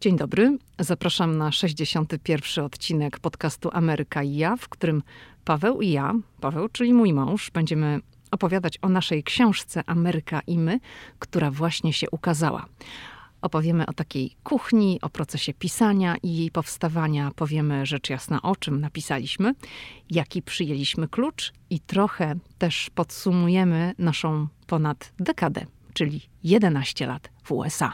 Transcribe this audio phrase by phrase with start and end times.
[0.00, 0.58] Dzień dobry.
[0.78, 2.64] Zapraszam na 61.
[2.64, 5.02] odcinek podcastu Ameryka i ja, w którym
[5.44, 8.00] Paweł i ja, Paweł, czyli mój mąż, będziemy
[8.30, 10.80] opowiadać o naszej książce Ameryka i my,
[11.18, 12.66] która właśnie się ukazała.
[13.42, 17.30] Opowiemy o takiej kuchni, o procesie pisania i jej powstawania.
[17.36, 19.54] Powiemy rzecz jasna, o czym napisaliśmy,
[20.10, 27.92] jaki przyjęliśmy klucz i trochę też podsumujemy naszą ponad dekadę, czyli 11 lat w USA.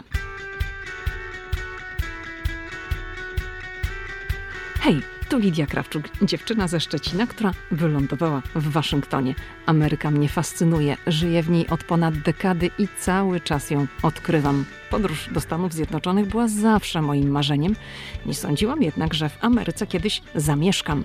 [4.80, 9.34] Hej, tu Lidia Krawczuk, dziewczyna ze Szczecina, która wylądowała w Waszyngtonie.
[9.66, 14.64] Ameryka mnie fascynuje, żyję w niej od ponad dekady i cały czas ją odkrywam.
[14.90, 17.76] Podróż do Stanów Zjednoczonych była zawsze moim marzeniem.
[18.26, 21.04] Nie sądziłam jednak, że w Ameryce kiedyś zamieszkam.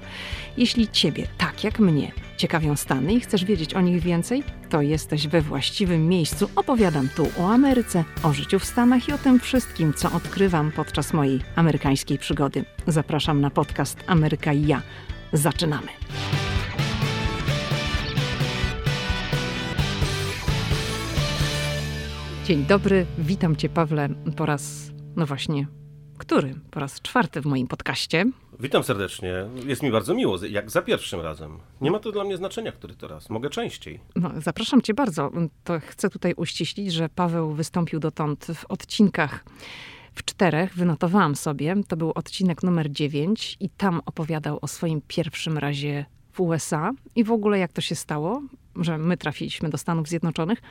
[0.57, 5.27] Jeśli Ciebie, tak jak mnie, ciekawią Stany i chcesz wiedzieć o nich więcej, to jesteś
[5.27, 6.49] we właściwym miejscu.
[6.55, 11.13] Opowiadam tu o Ameryce, o życiu w Stanach i o tym wszystkim, co odkrywam podczas
[11.13, 12.65] mojej amerykańskiej przygody.
[12.87, 14.81] Zapraszam na podcast Ameryka i ja.
[15.33, 15.87] Zaczynamy.
[22.45, 25.67] Dzień dobry, witam Cię, Pawle, po raz, no właśnie,
[26.17, 26.55] który?
[26.71, 28.25] Po raz czwarty w moim podcaście.
[28.59, 29.33] Witam serdecznie.
[29.65, 31.59] Jest mi bardzo miło, jak za pierwszym razem.
[31.81, 33.29] Nie ma to dla mnie znaczenia, który to raz.
[33.29, 33.99] Mogę częściej.
[34.15, 35.31] No, zapraszam Cię bardzo.
[35.63, 39.45] To chcę tutaj uściślić, że Paweł wystąpił dotąd w odcinkach
[40.15, 41.75] w czterech, wynotowałam sobie.
[41.87, 47.23] To był odcinek numer dziewięć i tam opowiadał o swoim pierwszym razie w USA i
[47.23, 48.41] w ogóle jak to się stało,
[48.75, 50.61] że my trafiliśmy do Stanów Zjednoczonych.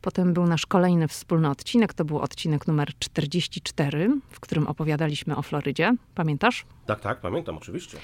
[0.00, 5.42] Potem był nasz kolejny wspólny odcinek, to był odcinek numer 44, w którym opowiadaliśmy o
[5.42, 5.94] Florydzie.
[6.14, 6.64] Pamiętasz?
[6.86, 7.98] Tak, tak, pamiętam, oczywiście.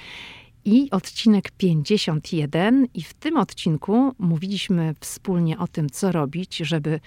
[0.64, 7.00] I odcinek 51, i w tym odcinku mówiliśmy wspólnie o tym, co robić, żeby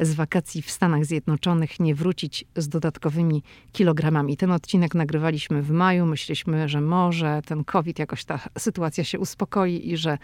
[0.00, 3.42] z wakacji w Stanach Zjednoczonych nie wrócić z dodatkowymi
[3.72, 4.36] kilogramami.
[4.36, 6.06] Ten odcinek nagrywaliśmy w maju.
[6.06, 10.18] Myśleliśmy, że może ten COVID, jakoś ta sytuacja się uspokoi i że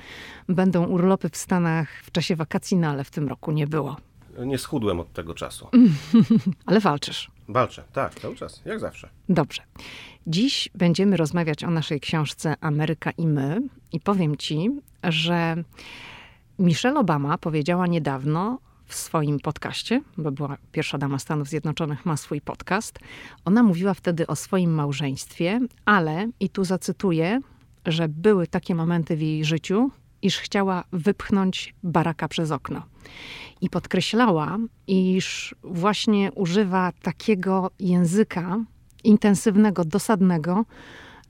[0.48, 3.96] będą urlopy w Stanach w czasie wakacji, no ale w tym roku nie było.
[4.38, 5.68] Nie schudłem od tego czasu.
[6.66, 7.30] ale walczysz.
[7.48, 9.08] Walczę, tak, cały czas, jak zawsze.
[9.28, 9.62] Dobrze.
[10.26, 13.60] Dziś będziemy rozmawiać o naszej książce Ameryka i my.
[13.92, 14.70] I powiem ci,
[15.02, 15.56] że
[16.58, 22.40] Michelle Obama powiedziała niedawno w swoim podcaście, bo była pierwsza dama Stanów Zjednoczonych, ma swój
[22.40, 22.98] podcast.
[23.44, 27.40] Ona mówiła wtedy o swoim małżeństwie, ale, i tu zacytuję,
[27.86, 29.90] że były takie momenty w jej życiu,
[30.24, 32.82] iż chciała wypchnąć baraka przez okno.
[33.60, 38.64] I podkreślała, iż właśnie używa takiego języka
[39.04, 40.64] intensywnego, dosadnego,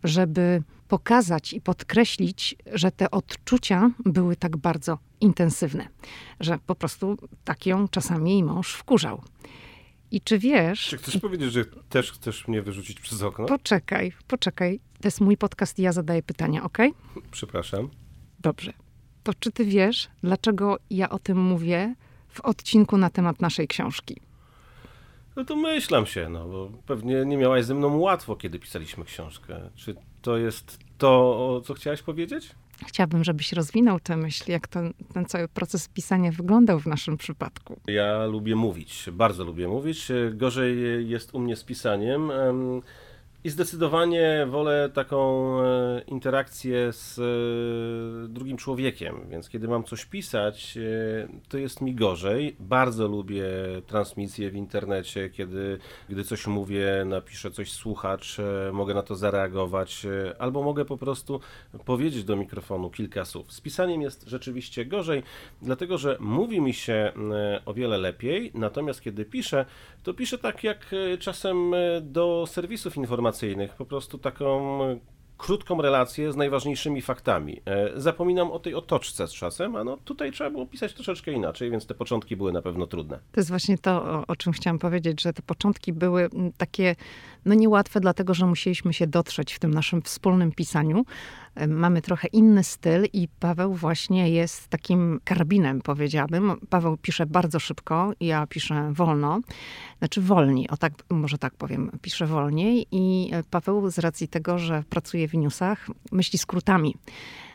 [0.04, 5.88] żeby pokazać i podkreślić, że te odczucia były tak bardzo intensywne,
[6.40, 9.22] że po prostu tak ją czasami jej mąż wkurzał.
[10.10, 10.86] I czy wiesz.
[10.86, 13.46] Czy chcesz powiedzieć, że też chcesz mnie wyrzucić przez okno?
[13.46, 14.80] Poczekaj, poczekaj.
[15.00, 16.78] To jest mój podcast i ja zadaję pytania, ok?
[17.30, 17.88] Przepraszam.
[18.40, 18.83] Dobrze.
[19.24, 21.94] To czy ty wiesz, dlaczego ja o tym mówię
[22.28, 24.20] w odcinku na temat naszej książki?
[25.36, 29.70] No to myślam się, no bo pewnie nie miałaś ze mną łatwo, kiedy pisaliśmy książkę.
[29.74, 32.50] Czy to jest to, co chciałaś powiedzieć?
[32.86, 37.80] Chciałabym, żebyś rozwinął tę myśl, jak ten, ten cały proces pisania wyglądał w naszym przypadku.
[37.86, 40.08] Ja lubię mówić, bardzo lubię mówić.
[40.32, 42.32] Gorzej jest u mnie z pisaniem.
[43.44, 50.76] I zdecydowanie wolę taką e, interakcję z e, drugim człowiekiem, więc kiedy mam coś pisać,
[50.76, 52.56] e, to jest mi gorzej.
[52.60, 53.44] Bardzo lubię
[53.86, 55.78] transmisję w internecie, kiedy
[56.08, 58.36] gdy coś mówię, napiszę coś słuchacz,
[58.72, 60.06] mogę na to zareagować,
[60.38, 61.40] albo mogę po prostu
[61.84, 63.52] powiedzieć do mikrofonu kilka słów.
[63.52, 65.22] Z pisaniem jest rzeczywiście gorzej,
[65.62, 67.12] dlatego że mówi mi się
[67.66, 69.66] o wiele lepiej, natomiast kiedy piszę,
[70.02, 71.72] to piszę tak jak czasem
[72.02, 74.78] do serwisów informacyjnych, informacyjnych, po prostu taką
[75.38, 77.60] krótką relację z najważniejszymi faktami.
[77.66, 81.70] E, zapominam o tej otoczce z czasem, a no tutaj trzeba było pisać troszeczkę inaczej,
[81.70, 83.18] więc te początki były na pewno trudne.
[83.32, 86.96] To jest właśnie to, o czym chciałam powiedzieć, że te początki były takie
[87.44, 91.04] no niełatwe, dlatego że musieliśmy się dotrzeć w tym naszym wspólnym pisaniu.
[91.54, 96.52] E, mamy trochę inny styl i Paweł właśnie jest takim karabinem, powiedziałabym.
[96.70, 99.40] Paweł pisze bardzo szybko, ja piszę wolno.
[99.98, 104.58] Znaczy wolniej, o tak, może tak powiem, piszę wolniej i e, Paweł z racji tego,
[104.58, 106.94] że pracuje w newsach, myśli skrótami.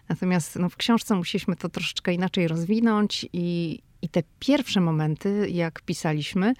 [0.10, 5.82] Natomiast no, w książce musieliśmy to troszeczkę inaczej rozwinąć i, i te pierwsze momenty, jak
[5.82, 6.54] pisaliśmy,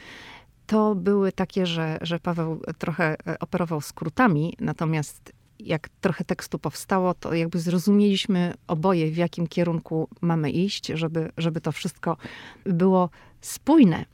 [0.70, 7.14] to były takie, że, że Paweł trochę e, operował skrótami, natomiast jak trochę tekstu powstało,
[7.14, 12.18] to jakby zrozumieliśmy oboje, w jakim kierunku mamy iść, żeby, żeby to wszystko
[12.66, 13.10] było
[13.42, 14.06] spójne.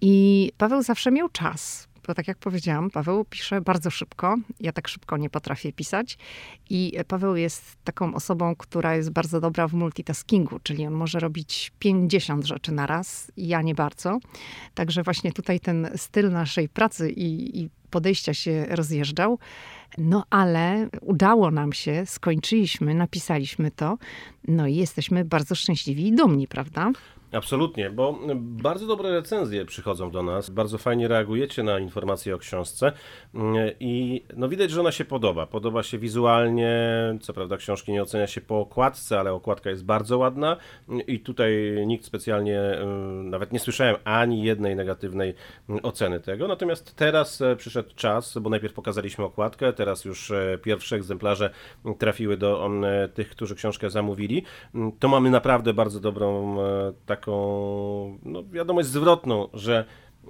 [0.00, 1.88] I Paweł zawsze miał czas.
[2.06, 4.36] Bo tak jak powiedziałam, Paweł pisze bardzo szybko.
[4.60, 6.18] Ja tak szybko nie potrafię pisać.
[6.70, 11.72] I Paweł jest taką osobą, która jest bardzo dobra w multitaskingu, czyli on może robić
[11.78, 14.18] 50 rzeczy na raz, ja nie bardzo.
[14.74, 19.38] Także właśnie tutaj ten styl naszej pracy i, i podejścia się rozjeżdżał.
[19.98, 23.98] No ale udało nam się, skończyliśmy, napisaliśmy to,
[24.48, 26.90] no i jesteśmy bardzo szczęśliwi i dumni, prawda?
[27.32, 32.92] Absolutnie, bo bardzo dobre recenzje przychodzą do nas, bardzo fajnie reagujecie na informacje o książce
[33.80, 35.46] i no widać, że ona się podoba.
[35.46, 36.72] Podoba się wizualnie,
[37.20, 40.56] co prawda książki nie ocenia się po okładce, ale okładka jest bardzo ładna
[41.06, 41.52] i tutaj
[41.86, 42.60] nikt specjalnie,
[43.24, 45.34] nawet nie słyszałem ani jednej negatywnej
[45.82, 46.48] oceny tego.
[46.48, 51.50] Natomiast teraz e, przyszedł czas, bo najpierw pokazaliśmy okładkę, teraz już e, pierwsze egzemplarze
[51.98, 52.70] trafiły do
[53.14, 54.42] tych, którzy książkę zamówili.
[54.98, 56.56] To mamy naprawdę bardzo dobrą
[57.06, 59.84] tak taką no, wiadomość zwrotną, że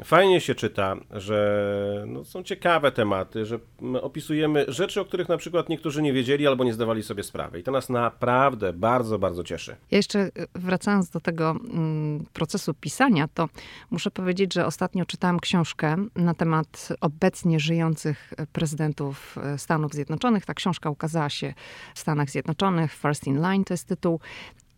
[0.05, 3.59] fajnie się czyta, że no, są ciekawe tematy, że
[4.03, 7.61] opisujemy rzeczy, o których na przykład niektórzy nie wiedzieli albo nie zdawali sobie sprawy.
[7.61, 9.77] I to nas naprawdę bardzo, bardzo cieszy.
[9.91, 13.49] Ja jeszcze e, wracając do tego mm, procesu pisania, to
[13.91, 20.47] muszę powiedzieć, że ostatnio czytałam książkę na temat obecnie żyjących prezydentów e, Stanów Zjednoczonych.
[20.47, 21.55] Ta książka ukazała się
[21.95, 22.93] w Stanach Zjednoczonych.
[22.93, 24.21] First in Line to jest tytuł.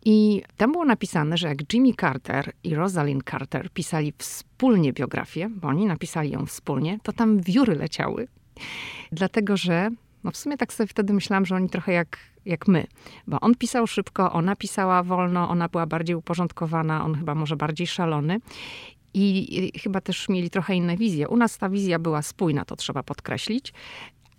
[0.05, 5.67] I tam było napisane, że jak Jimmy Carter i Rosalind Carter pisali wspólnie biografię, bo
[5.67, 8.27] oni napisali ją wspólnie, to tam wióry leciały.
[9.11, 9.89] Dlatego, że
[10.23, 12.87] no w sumie tak sobie wtedy myślałam, że oni trochę jak, jak my.
[13.27, 17.87] Bo on pisał szybko, ona pisała wolno, ona była bardziej uporządkowana, on chyba może bardziej
[17.87, 18.39] szalony.
[19.13, 21.27] I chyba też mieli trochę inne wizje.
[21.27, 23.73] U nas ta wizja była spójna, to trzeba podkreślić,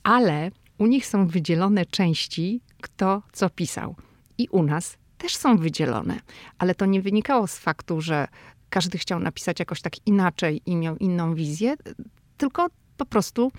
[0.02, 3.94] ale u nich są wydzielone części, kto co pisał.
[4.38, 6.20] I u nas też są wydzielone,
[6.58, 8.28] ale to nie wynikało z faktu, że
[8.70, 11.74] każdy chciał napisać jakoś tak inaczej i miał inną wizję,
[12.36, 12.66] tylko
[12.96, 13.52] po prostu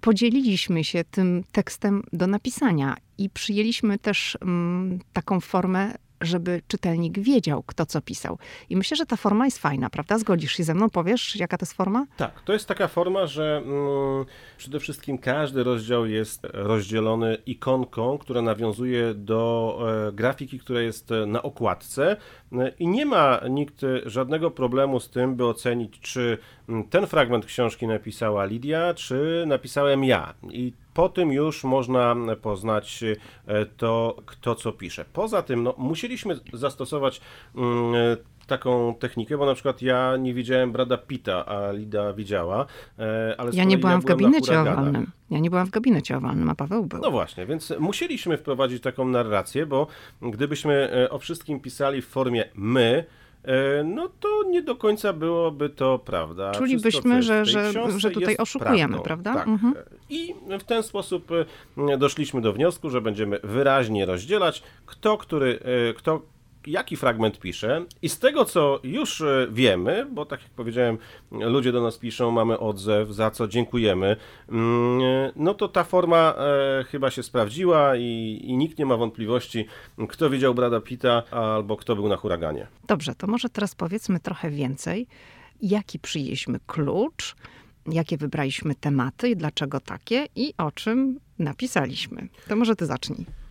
[0.00, 5.94] podzieliliśmy się tym tekstem do napisania i przyjęliśmy też mm, taką formę
[6.24, 8.38] żeby czytelnik wiedział, kto co pisał.
[8.70, 10.18] I myślę, że ta forma jest fajna, prawda?
[10.18, 10.90] Zgodzisz się ze mną?
[10.90, 12.06] Powiesz, jaka to jest forma?
[12.16, 14.24] Tak, to jest taka forma, że mm,
[14.58, 19.78] przede wszystkim każdy rozdział jest rozdzielony ikonką, która nawiązuje do
[20.08, 22.16] e, grafiki, która jest na okładce
[22.52, 26.38] e, i nie ma nikt żadnego problemu z tym, by ocenić, czy
[26.68, 30.34] mm, ten fragment książki napisała Lidia, czy napisałem ja.
[30.50, 33.04] I po tym już można poznać
[33.46, 35.04] e, to, kto co pisze.
[35.12, 37.20] Poza tym, no, musieliśmy zastosować
[37.56, 37.94] mm,
[38.46, 42.66] taką technikę, bo na przykład ja nie widziałem Brada Pita, a Lida widziała.
[42.98, 45.10] E, ale ja nie byłam ja w gabinecie owalnym.
[45.30, 47.00] Ja nie byłam w gabinecie owalnym, a Paweł był.
[47.00, 49.86] No właśnie, więc musieliśmy wprowadzić taką narrację, bo
[50.22, 53.04] gdybyśmy e, o wszystkim pisali w formie my,
[53.84, 56.52] no to nie do końca byłoby to prawda.
[56.52, 59.34] Czulibyśmy, że, że, że tutaj oszukujemy, prawda?
[59.34, 59.48] Tak.
[59.48, 59.74] Mhm.
[60.10, 61.30] I w ten sposób
[61.90, 65.58] e, doszliśmy do wniosku, że będziemy wyraźnie rozdzielać, kto, który,
[65.90, 66.22] e, kto
[66.66, 70.98] jaki fragment pisze i z tego, co już e, wiemy, bo tak jak powiedziałem,
[71.30, 74.16] ludzie do nas piszą, mamy odzew, za co dziękujemy,
[74.48, 79.66] mm, no to ta forma e, chyba się sprawdziła i, i nikt nie ma wątpliwości,
[80.08, 82.66] kto widział Brada Pita albo kto był na huraganie.
[82.88, 85.06] Dobrze, to może teraz powiedzmy trochę więcej.
[85.62, 87.36] Jaki przyjęliśmy klucz,
[87.86, 92.28] jakie wybraliśmy tematy i dlaczego takie i o czym napisaliśmy.
[92.48, 93.43] To może ty zacznij.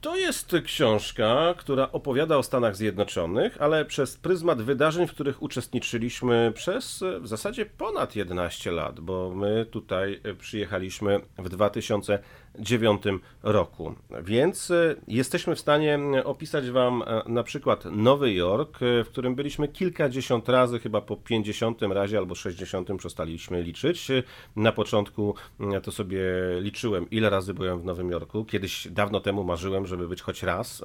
[0.00, 6.52] To jest książka, która opowiada o Stanach Zjednoczonych, ale przez pryzmat wydarzeń, w których uczestniczyliśmy
[6.54, 12.18] przez w zasadzie ponad 11 lat, bo my tutaj przyjechaliśmy w 2000
[12.54, 13.94] 2009 roku.
[14.22, 19.34] Więc e, jesteśmy w stanie opisać Wam e, na przykład Nowy Jork, e, w którym
[19.34, 24.08] byliśmy kilkadziesiąt razy, chyba po 50 razie albo 60 przestaliśmy liczyć.
[24.56, 25.34] Na początku
[25.82, 26.22] to sobie
[26.60, 28.44] liczyłem, ile razy byłem w Nowym Jorku.
[28.44, 30.84] Kiedyś dawno temu marzyłem, żeby być choć raz,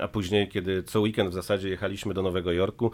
[0.00, 2.90] a później, kiedy co weekend w zasadzie jechaliśmy do Nowego Jorku,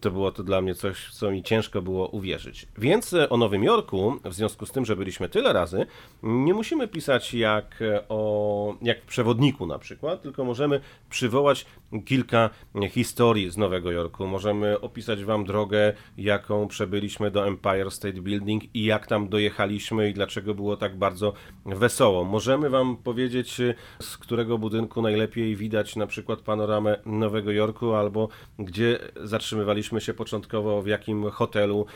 [0.00, 2.66] to było to dla mnie coś, co mi ciężko było uwierzyć.
[2.78, 5.86] Więc o Nowym Jorku, w związku z tym, że byliśmy tyle razy,
[6.22, 11.66] nie musimy pisać jak jak, e, o, jak w przewodniku na przykład, tylko możemy przywołać
[12.04, 12.50] kilka
[12.90, 14.26] historii z Nowego Jorku.
[14.26, 20.14] Możemy opisać Wam drogę, jaką przebyliśmy do Empire State Building i jak tam dojechaliśmy i
[20.14, 21.32] dlaczego było tak bardzo
[21.66, 22.24] wesoło.
[22.24, 23.60] Możemy Wam powiedzieć,
[24.00, 28.28] z którego budynku najlepiej widać na przykład panoramę Nowego Jorku, albo
[28.58, 31.86] gdzie zatrzymywaliśmy się początkowo, w jakim hotelu,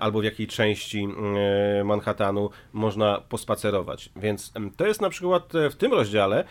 [0.00, 1.08] albo w jakiej części
[1.80, 4.10] e, Manhattanu można pospacerować.
[4.16, 5.15] Więc to jest na przykład
[5.70, 6.44] w tym rozdziale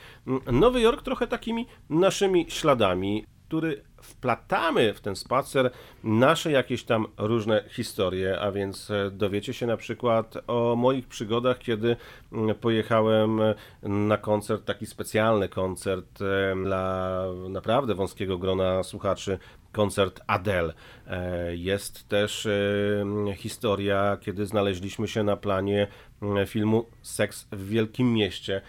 [0.52, 3.26] Nowy Jork trochę takimi naszymi śladami.
[3.48, 5.72] który wplatamy w ten spacer
[6.04, 11.60] nasze jakieś tam różne historie, a więc e, dowiecie się na przykład o moich przygodach,
[11.60, 11.96] kiedy
[12.62, 13.42] pojechałem
[13.84, 19.40] na koncert, taki specjalny koncert e, dla naprawdę wąskiego grona słuchaczy
[19.72, 20.74] koncert Adele.
[21.08, 22.48] E, jest też
[23.36, 25.88] historia, kiedy znaleźliśmy się na planie
[26.46, 28.62] filmu Seks w Wielkim Mieście.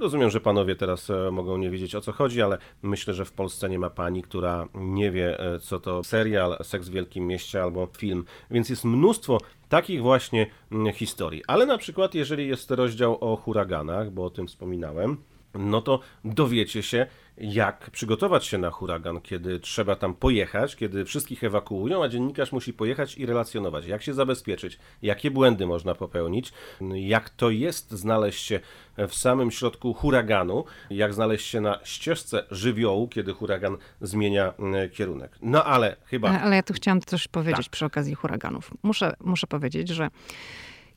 [0.00, 3.32] Rozumiem, że panowie teraz e, mogą nie wiedzieć o co chodzi, ale myślę, że w
[3.32, 7.62] Polsce nie ma pani, która nie wie, e, co to serial Seks w Wielkim Mieście
[7.62, 8.24] albo film.
[8.50, 10.46] Więc jest mnóstwo takich właśnie
[10.94, 11.42] historii.
[11.46, 15.16] Ale na przykład, jeżeli jest rozdział o huraganach, bo o tym wspominałem,
[15.54, 17.06] no to dowiecie się,
[17.40, 22.72] jak przygotować się na huragan, kiedy trzeba tam pojechać, kiedy wszystkich ewakuują, a dziennikarz musi
[22.72, 26.52] pojechać i relacjonować, jak się zabezpieczyć, jakie błędy można popełnić,
[26.94, 28.60] jak to jest znaleźć się
[29.08, 35.38] w samym środku huraganu, jak znaleźć się na ścieżce żywiołu, kiedy huragan zmienia mm, kierunek.
[35.42, 36.28] No ale chyba.
[36.28, 37.72] Ale, ale ja tu chciałam coś powiedzieć tak.
[37.72, 38.70] przy okazji huraganów.
[38.82, 40.08] Muszę, muszę powiedzieć, że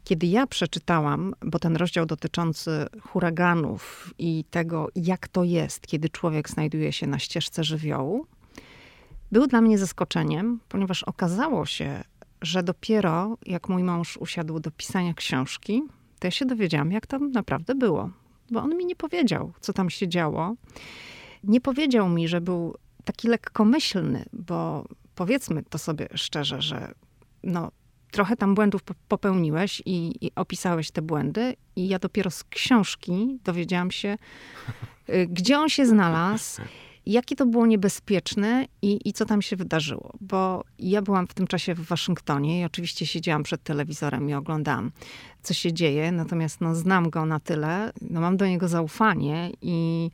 [0.03, 6.49] kiedy ja przeczytałam, bo ten rozdział dotyczący huraganów i tego, jak to jest, kiedy człowiek
[6.49, 8.25] znajduje się na ścieżce żywiołu,
[9.31, 12.03] był dla mnie zaskoczeniem, ponieważ okazało się,
[12.41, 15.83] że dopiero jak mój mąż usiadł do pisania książki,
[16.19, 18.09] to ja się dowiedziałam, jak to naprawdę było.
[18.51, 20.55] Bo on mi nie powiedział, co tam się działo.
[21.43, 26.93] Nie powiedział mi, że był taki lekkomyślny, bo powiedzmy to sobie szczerze, że
[27.43, 27.71] no,
[28.13, 33.91] trochę tam błędów popełniłeś i, i, opisałeś te błędy, i ja dopiero z książki dowiedziałam
[33.91, 34.17] się,
[35.09, 36.61] y, gdzie on się znalazł,
[37.05, 40.13] jakie to było niebezpieczne i, i co tam się wydarzyło.
[40.21, 44.91] Bo ja byłam w tym czasie w Waszyngtonie i oczywiście siedziałam przed telewizorem i oglądałam,
[45.41, 50.09] co się dzieje, natomiast no, znam go na tyle, no, mam do niego zaufanie i,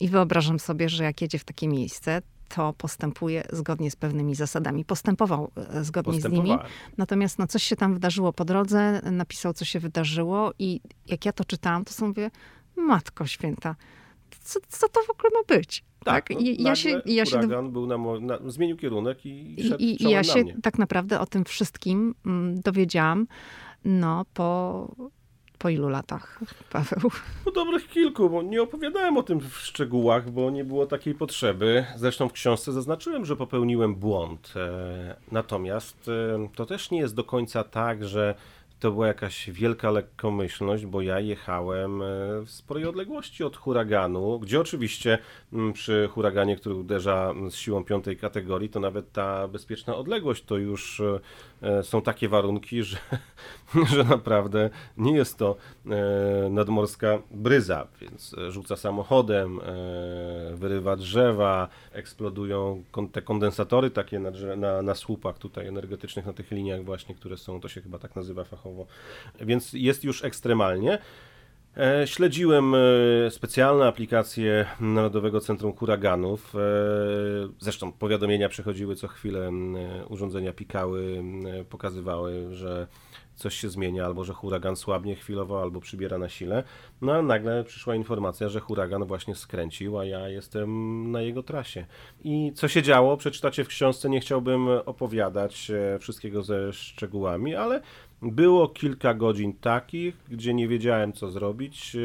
[0.00, 2.22] i wyobrażam sobie, że jak jedzie w takie miejsce,
[2.54, 4.84] to postępuje zgodnie z pewnymi zasadami.
[4.84, 6.50] Postępował e, zgodnie z nimi.
[6.96, 11.32] Natomiast no, coś się tam wydarzyło po drodze, napisał, co się wydarzyło i jak ja
[11.32, 12.30] to czytałam, to sobie mówię,
[12.76, 13.76] Matko Święta,
[14.40, 15.84] co, co to w ogóle ma być?
[16.04, 16.40] Tak, tak?
[16.40, 17.40] I, ja się, ja się
[17.72, 22.14] był na, na, zmienił kierunek i, i, i ja się tak naprawdę o tym wszystkim
[22.26, 23.26] mm, dowiedziałam
[23.84, 25.10] no, po
[25.60, 26.40] po ilu latach,
[26.72, 27.10] Paweł?
[27.44, 31.84] Po dobrych kilku, bo nie opowiadałem o tym w szczegółach, bo nie było takiej potrzeby.
[31.96, 34.52] Zresztą w książce zaznaczyłem, że popełniłem błąd.
[34.56, 38.34] E, natomiast e, to też nie jest do końca tak, że
[38.80, 42.06] to była jakaś wielka lekkomyślność, bo ja jechałem e,
[42.44, 45.18] w sporej odległości od huraganu, gdzie oczywiście
[45.52, 50.56] mm, przy huraganie, który uderza z siłą piątej kategorii, to nawet ta bezpieczna odległość to
[50.56, 51.02] już
[51.62, 52.96] e, są takie warunki, że,
[53.94, 55.56] że naprawdę nie jest to
[55.86, 59.60] e, nadmorska bryza, więc rzuca samochodem,
[60.54, 66.84] wyrywa drzewa, eksplodują te kondensatory takie na, na, na słupach tutaj energetycznych, na tych liniach
[66.84, 68.69] właśnie, które są, to się chyba tak nazywa fachowo
[69.40, 70.98] więc jest już ekstremalnie.
[71.76, 76.54] E, śledziłem e, specjalne aplikacje Narodowego Centrum Huraganów.
[76.54, 76.58] E,
[77.58, 79.50] zresztą powiadomienia przechodziły co chwilę,
[80.08, 81.24] urządzenia pikały,
[81.68, 82.86] pokazywały, że
[83.34, 86.62] coś się zmienia, albo że huragan słabnie chwilowo, albo przybiera na sile.
[87.00, 91.86] No a nagle przyszła informacja, że huragan właśnie skręcił, a ja jestem na jego trasie.
[92.24, 97.80] I co się działo, przeczytacie w książce, nie chciałbym opowiadać wszystkiego ze szczegółami, ale
[98.22, 101.96] było kilka godzin takich, gdzie nie wiedziałem, co zrobić.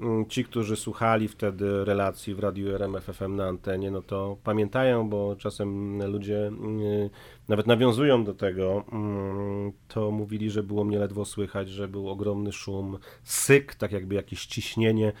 [0.00, 5.36] Mm, ci, którzy słuchali wtedy relacji w radiu RMFFM na antenie, no to pamiętają, bo
[5.36, 7.10] czasem ludzie mm,
[7.48, 8.84] nawet nawiązują do tego.
[8.92, 14.14] Mm, to mówili, że było mnie ledwo słychać, że był ogromny szum, syk, tak jakby
[14.14, 15.12] jakieś ciśnienie.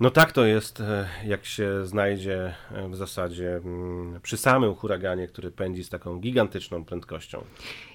[0.00, 5.28] No tak to jest, e, jak się znajdzie e, w zasadzie mm, przy samym huraganie,
[5.28, 7.44] który pędzi z taką gigantyczną prędkością.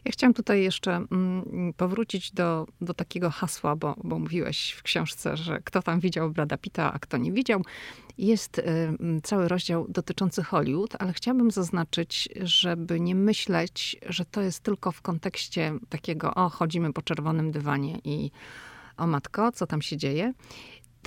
[0.06, 5.38] Ja chciałam tutaj jeszcze mm, powrócić do, do takiego hasła, bo, bo mówiłeś w książce,
[5.38, 7.62] że kto tam widział Brada Pitta, a kto nie widział.
[8.18, 8.64] Jest e,
[9.24, 15.02] cały rozdział dotyczący Hollywood, ale chciałabym zaznaczyć, żeby nie myśleć, że to jest tylko w
[15.02, 18.32] kontekście takiego, o, chodzimy po czerwonym dywanie i
[19.00, 20.34] o matko, co tam się dzieje.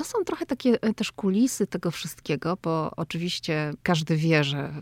[0.03, 4.73] To są trochę takie e, też kulisy tego wszystkiego, bo oczywiście każdy wie, że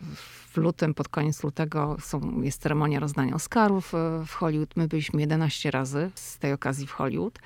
[0.52, 4.76] w lutym, pod koniec lutego są, jest ceremonia rozdania Oscarów e, w Hollywood.
[4.76, 7.38] My byliśmy 11 razy z tej okazji w Hollywood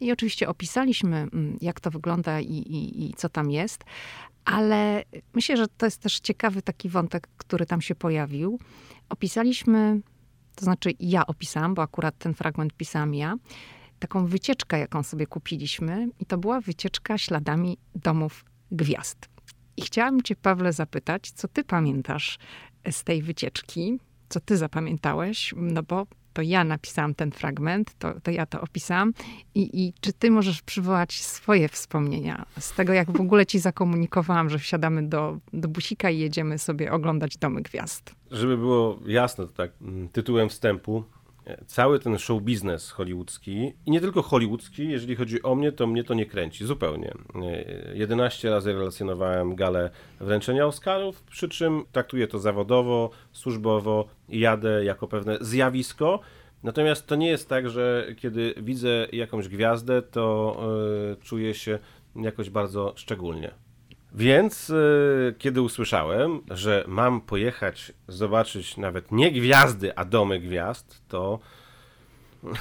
[0.00, 3.84] i oczywiście opisaliśmy, mm, jak to wygląda i, i, i co tam jest,
[4.44, 5.04] ale
[5.34, 8.58] myślę, że to jest też ciekawy taki wątek, który tam się pojawił.
[9.08, 10.00] Opisaliśmy,
[10.54, 13.34] to znaczy ja opisałam, bo akurat ten fragment pisałam ja,
[13.98, 19.28] taką wycieczkę, jaką sobie kupiliśmy, i to była wycieczka śladami domów gwiazd.
[19.76, 22.38] I chciałam cię, Pawle, zapytać, co ty pamiętasz
[22.90, 23.98] z tej wycieczki?
[24.28, 25.54] Co ty zapamiętałeś?
[25.56, 29.12] No bo to ja napisałam ten fragment, to, to ja to opisałam.
[29.54, 34.50] I, I czy ty możesz przywołać swoje wspomnienia z tego, jak w ogóle ci zakomunikowałam,
[34.50, 38.14] że wsiadamy do, do busika i jedziemy sobie oglądać Domy Gwiazd?
[38.30, 41.04] Żeby było jasne, to tak mm, tytułem wstępu,
[41.66, 46.04] cały ten show biznes hollywoodzki i nie tylko hollywoodzki, jeżeli chodzi o mnie, to mnie
[46.04, 47.14] to nie kręci zupełnie.
[47.94, 49.90] 11 razy relacjonowałem galę
[50.20, 56.20] wręczenia Oscarów, przy czym traktuję to zawodowo, służbowo, jadę jako pewne zjawisko.
[56.62, 60.56] Natomiast to nie jest tak, że kiedy widzę jakąś gwiazdę, to
[61.08, 61.78] yy, czuję się
[62.16, 63.67] jakoś bardzo szczególnie.
[64.14, 71.38] Więc yy, kiedy usłyszałem, że mam pojechać zobaczyć nawet nie gwiazdy, a domy gwiazd, to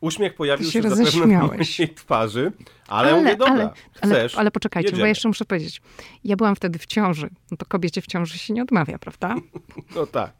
[0.00, 2.52] uśmiech pojawił się, się na mojej twarzy,
[2.88, 5.02] ale, ale mówię, dobra, ale, chcesz, ale, ale poczekajcie, jedziemy.
[5.02, 5.82] bo jeszcze muszę powiedzieć.
[6.24, 7.30] Ja byłam wtedy w ciąży.
[7.50, 9.34] No to kobiecie w ciąży się nie odmawia, prawda?
[9.96, 10.32] No tak.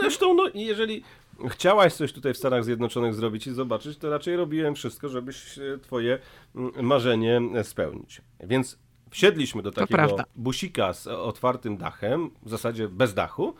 [0.00, 1.04] Zresztą, no, jeżeli
[1.48, 6.18] chciałaś coś tutaj w Stanach Zjednoczonych zrobić i zobaczyć, to raczej robiłem wszystko, żebyś twoje
[6.54, 8.20] mm, marzenie spełnić.
[8.40, 8.78] Więc
[9.10, 13.54] Wsiedliśmy do takiego busika z otwartym dachem, w zasadzie bez dachu.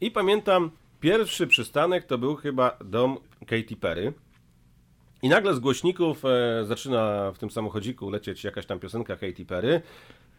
[0.00, 0.70] I pamiętam,
[1.00, 4.12] pierwszy przystanek to był chyba dom Katy Perry.
[5.22, 9.82] I nagle z głośników e, zaczyna w tym samochodziku lecieć jakaś tam piosenka Katy Perry.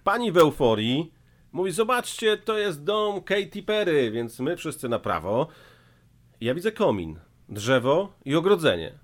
[0.04, 1.12] Pani w euforii
[1.52, 5.48] mówi: Zobaczcie, to jest dom Katy Perry, więc my wszyscy na prawo.
[6.42, 7.20] I ja widzę komin,
[7.50, 9.00] drzewo i ogrodzenie.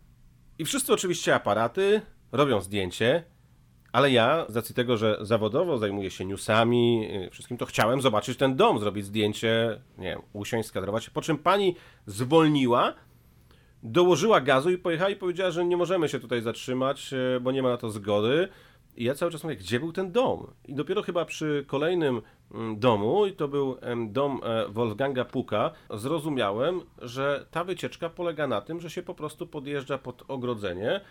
[0.59, 2.01] I wszyscy oczywiście aparaty,
[2.31, 3.23] robią zdjęcie.
[3.91, 8.37] Ale ja, z racji tego, że zawodowo zajmuję się newsami, y, wszystkim, to chciałem zobaczyć
[8.37, 11.09] ten dom, zrobić zdjęcie, nie wiem, usiąść, skadrować.
[11.09, 11.75] Po czym pani
[12.05, 12.93] zwolniła,
[13.83, 17.63] dołożyła gazu i pojechała i powiedziała, że nie możemy się tutaj zatrzymać, y, bo nie
[17.63, 18.49] ma na to zgody.
[18.97, 20.53] I ja cały czas mówię, gdzie był ten dom?
[20.65, 22.21] I dopiero chyba przy kolejnym
[22.53, 23.77] mm, domu, i to był
[24.07, 29.47] dom e, Wolfganga Puka, zrozumiałem, że ta wycieczka polega na tym, że się po prostu
[29.47, 31.01] podjeżdża pod ogrodzenie,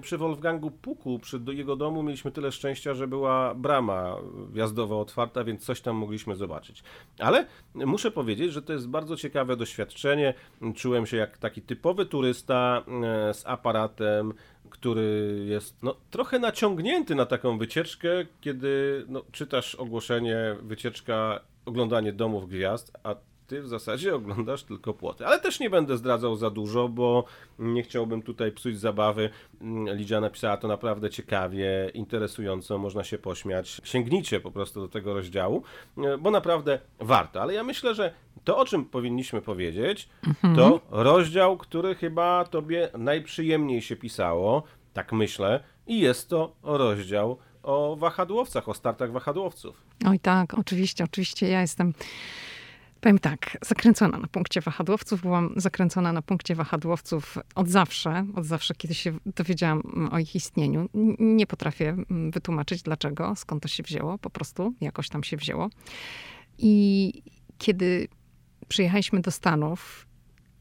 [0.00, 4.16] przy Wolfgangu Puku, przy jego domu mieliśmy tyle szczęścia, że była brama
[4.52, 6.82] wjazdowa otwarta, więc coś tam mogliśmy zobaczyć.
[7.18, 10.34] Ale muszę powiedzieć, że to jest bardzo ciekawe doświadczenie.
[10.74, 14.34] Czułem się jak taki typowy turysta e, z aparatem,
[14.70, 18.08] który jest no, trochę naciągnięty na taką wycieczkę,
[18.40, 23.14] kiedy no, czytasz ogłoszenie, wycieczka, oglądanie domów gwiazd, a
[23.50, 25.26] ty w zasadzie oglądasz tylko płoty.
[25.26, 27.24] Ale też nie będę zdradzał za dużo, bo
[27.58, 29.30] nie chciałbym tutaj psuć zabawy.
[29.94, 33.80] Lidia napisała to naprawdę ciekawie, interesująco, można się pośmiać.
[33.84, 35.62] Sięgnijcie po prostu do tego rozdziału,
[36.20, 37.42] bo naprawdę warto.
[37.42, 40.56] Ale ja myślę, że to, o czym powinniśmy powiedzieć, mhm.
[40.56, 47.96] to rozdział, który chyba tobie najprzyjemniej się pisało, tak myślę, i jest to rozdział o
[47.96, 49.82] wahadłowcach, o startach wahadłowców.
[50.06, 51.92] Oj tak, oczywiście, oczywiście ja jestem
[53.00, 55.22] Powiem tak, zakręcona na punkcie wahadłowców.
[55.22, 58.26] Byłam zakręcona na punkcie wahadłowców od zawsze.
[58.34, 60.88] Od zawsze, kiedy się dowiedziałam o ich istnieniu.
[61.18, 64.18] Nie potrafię mm, wytłumaczyć dlaczego, skąd to się wzięło.
[64.18, 65.70] Po prostu jakoś tam się wzięło.
[66.58, 67.12] I
[67.58, 68.08] kiedy
[68.68, 70.06] przyjechaliśmy do Stanów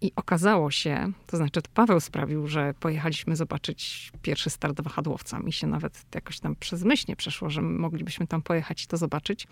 [0.02, 5.40] i okazało się, to znaczy to Paweł sprawił, że pojechaliśmy zobaczyć pierwszy start wahadłowca.
[5.40, 8.98] Mi się nawet jakoś tam przez myśl nie przeszło, że moglibyśmy tam pojechać i to
[8.98, 9.48] zobaczyć.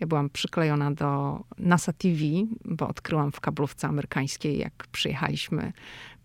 [0.00, 2.20] Ja byłam przyklejona do NASA TV,
[2.64, 5.72] bo odkryłam w kablówce amerykańskiej, jak przyjechaliśmy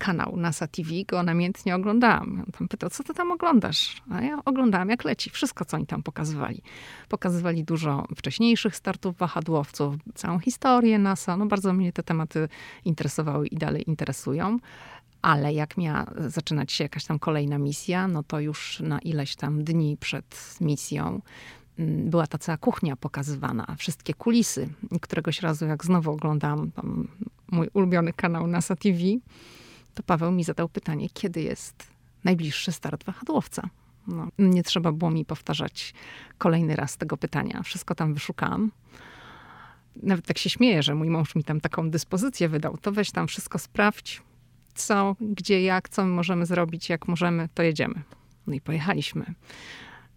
[0.02, 2.42] kanał NASA TV, go namiętnie oglądałam.
[2.46, 4.02] On tam pytał, co ty tam oglądasz?
[4.10, 5.30] A ja oglądałam, jak leci.
[5.30, 6.62] Wszystko, co oni tam pokazywali.
[7.08, 11.36] Pokazywali dużo wcześniejszych startów wahadłowców, całą historię NASA.
[11.36, 12.48] No bardzo mnie te tematy
[12.84, 14.58] interesowały i dalej interesują.
[15.22, 19.64] Ale jak miała zaczynać się jakaś tam kolejna misja, no to już na ileś tam
[19.64, 21.20] dni przed misją
[21.78, 24.68] mm, była ta cała kuchnia pokazywana, wszystkie kulisy.
[24.90, 26.70] I któregoś razu, jak znowu oglądałam
[27.52, 28.98] mój ulubiony kanał NASA TV,
[29.94, 31.92] to Paweł mi zadał pytanie, kiedy jest
[32.24, 33.68] najbliższy start wahadłowca.
[34.06, 35.94] No, nie trzeba było mi powtarzać
[36.38, 37.62] kolejny raz tego pytania.
[37.62, 38.70] Wszystko tam wyszukałam.
[40.02, 42.76] Nawet tak się śmieję, że mój mąż mi tam taką dyspozycję wydał.
[42.76, 44.22] To weź tam wszystko sprawdź,
[44.74, 48.02] co, gdzie, jak, co my możemy zrobić, jak możemy, to jedziemy.
[48.46, 49.34] No i pojechaliśmy.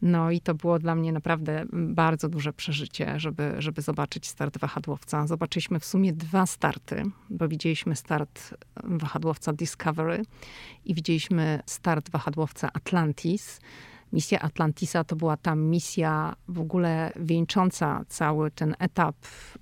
[0.01, 5.27] No i to było dla mnie naprawdę bardzo duże przeżycie, żeby, żeby zobaczyć start wahadłowca.
[5.27, 8.53] Zobaczyliśmy w sumie dwa starty, bo widzieliśmy start
[8.83, 10.23] wahadłowca Discovery
[10.85, 13.59] i widzieliśmy start wahadłowca Atlantis.
[14.13, 19.15] Misja Atlantisa to była ta misja w ogóle wieńcząca cały ten etap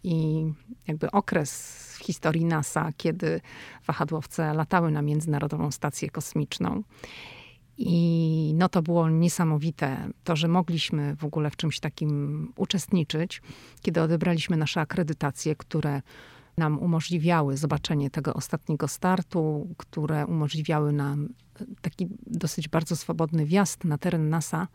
[0.04, 0.46] i
[0.88, 3.42] jakby okres w historii NASA, kiedy
[3.88, 6.84] wahadłowce latały na Międzynarodową Stację Kosmiczną.
[7.78, 13.42] I no to było niesamowite, to, że mogliśmy w ogóle w czymś takim uczestniczyć,
[13.82, 16.02] kiedy odebraliśmy nasze akredytacje, które
[16.58, 21.30] nam umożliwiały zobaczenie tego ostatniego startu, które umożliwiały nam
[21.82, 24.68] taki dosyć bardzo swobodny wjazd na teren NASA.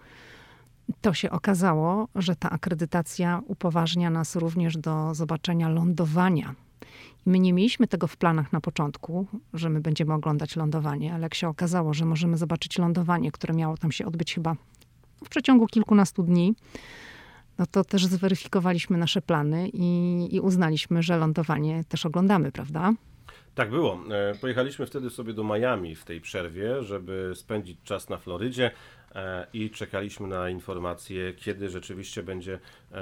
[1.00, 6.54] To się okazało, że ta akredytacja upoważnia nas również do zobaczenia lądowania
[7.29, 11.35] My nie mieliśmy tego w planach na początku, że my będziemy oglądać lądowanie, ale jak
[11.35, 14.55] się okazało, że możemy zobaczyć lądowanie, które miało tam się odbyć chyba
[15.25, 16.55] w przeciągu kilkunastu dni,
[17.59, 22.93] no to też zweryfikowaliśmy nasze plany i, i uznaliśmy, że lądowanie też oglądamy, prawda?
[23.55, 24.01] Tak było.
[24.11, 28.71] E, pojechaliśmy wtedy sobie do Miami w tej przerwie, żeby spędzić czas na Florydzie.
[29.14, 32.59] E, i czekaliśmy na informację, kiedy rzeczywiście będzie
[32.92, 32.99] e,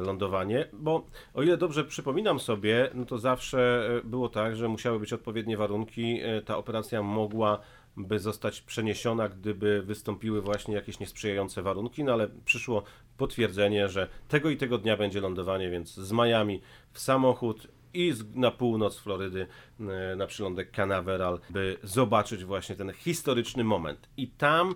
[0.00, 5.00] lądowanie, bo o ile dobrze przypominam sobie, no to zawsze e, było tak, że musiały
[5.00, 7.58] być odpowiednie warunki, ta operacja mogła
[7.96, 12.82] by zostać przeniesiona, gdyby wystąpiły właśnie jakieś niesprzyjające warunki, no ale przyszło
[13.16, 16.60] potwierdzenie, że tego i tego dnia będzie lądowanie, więc z Miami
[16.92, 19.46] w samochód i na północ Florydy,
[19.80, 24.08] e, na przylądek Canaveral, by zobaczyć właśnie ten historyczny moment.
[24.16, 24.74] I tam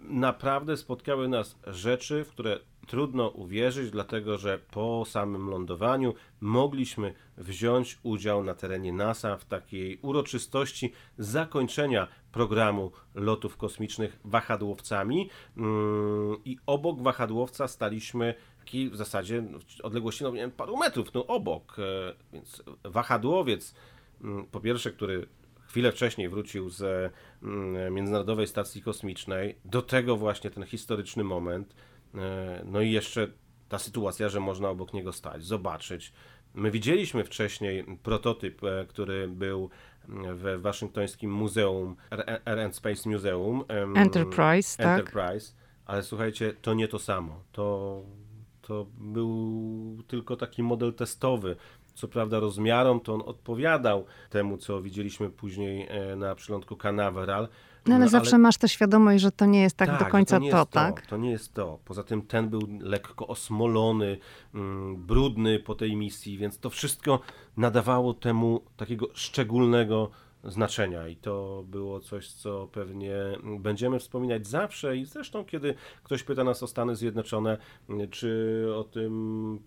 [0.00, 7.98] naprawdę spotkały nas rzeczy, w które trudno uwierzyć, dlatego że po samym lądowaniu mogliśmy wziąć
[8.02, 15.30] udział na terenie NASA w takiej uroczystości zakończenia programu lotów kosmicznych wahadłowcami.
[15.56, 18.34] Mm, I obok wahadłowca staliśmy
[18.90, 21.76] w zasadzie w odległości no, wiem, paru metrów no, obok.
[21.78, 23.74] E, więc wahadłowiec,
[24.24, 25.26] mm, po pierwsze, który
[25.68, 31.74] chwilę wcześniej wrócił z mm, Międzynarodowej Stacji Kosmicznej, do tego właśnie ten historyczny moment,
[32.14, 33.28] e, no i jeszcze
[33.68, 36.12] ta sytuacja, że można obok niego stać, zobaczyć.
[36.54, 39.70] My widzieliśmy wcześniej prototyp, e, który był
[40.08, 41.96] w waszyngtońskim muzeum,
[42.44, 43.64] Air Space Museum.
[43.96, 44.98] Enterprise, tak.
[45.00, 45.56] Enterprise, tak.
[45.86, 47.42] ale słuchajcie, to nie to samo.
[47.52, 48.02] To
[48.68, 51.56] to był tylko taki model testowy.
[51.94, 57.48] Co prawda rozmiarom to on odpowiadał temu, co widzieliśmy później e, na przylądku Canaveral.
[57.86, 58.38] No ale no, zawsze ale...
[58.38, 61.06] masz tę świadomość, że to nie jest tak, tak do końca to, to, tak?
[61.06, 61.78] To nie jest to.
[61.84, 64.18] Poza tym ten był lekko osmolony,
[64.54, 67.20] mm, brudny po tej misji, więc to wszystko
[67.56, 70.10] nadawało temu takiego szczególnego
[70.44, 73.14] znaczenia i to było coś, co pewnie
[73.58, 77.58] będziemy wspominać zawsze i zresztą kiedy ktoś pyta nas o Stany Zjednoczone,
[78.10, 79.58] czy o tym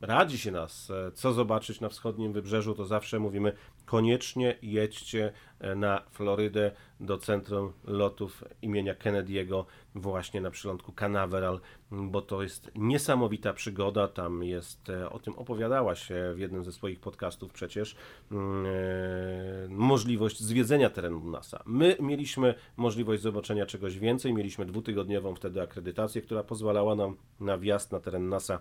[0.00, 3.52] radzi się nas, e, co zobaczyć na wschodnim wybrzeżu, to zawsze mówimy
[3.86, 11.60] koniecznie jedźcie e, na Florydę do centrum lotów imienia Kennedy'ego właśnie na przylądku Canaveral,
[11.90, 14.08] bo to jest niesamowita przygoda.
[14.08, 17.96] Tam jest, e, o tym opowiadała się w jednym ze swoich podcastów przecież,
[18.30, 18.66] mm,
[19.68, 21.62] możliwość zwiedzenia terenu NASA.
[21.66, 27.92] My mieliśmy możliwość zobaczenia czegoś więcej, mieliśmy dwutygodniową wtedy akredytację, która pozwalała nam na wjazd
[27.92, 28.58] na teren NASA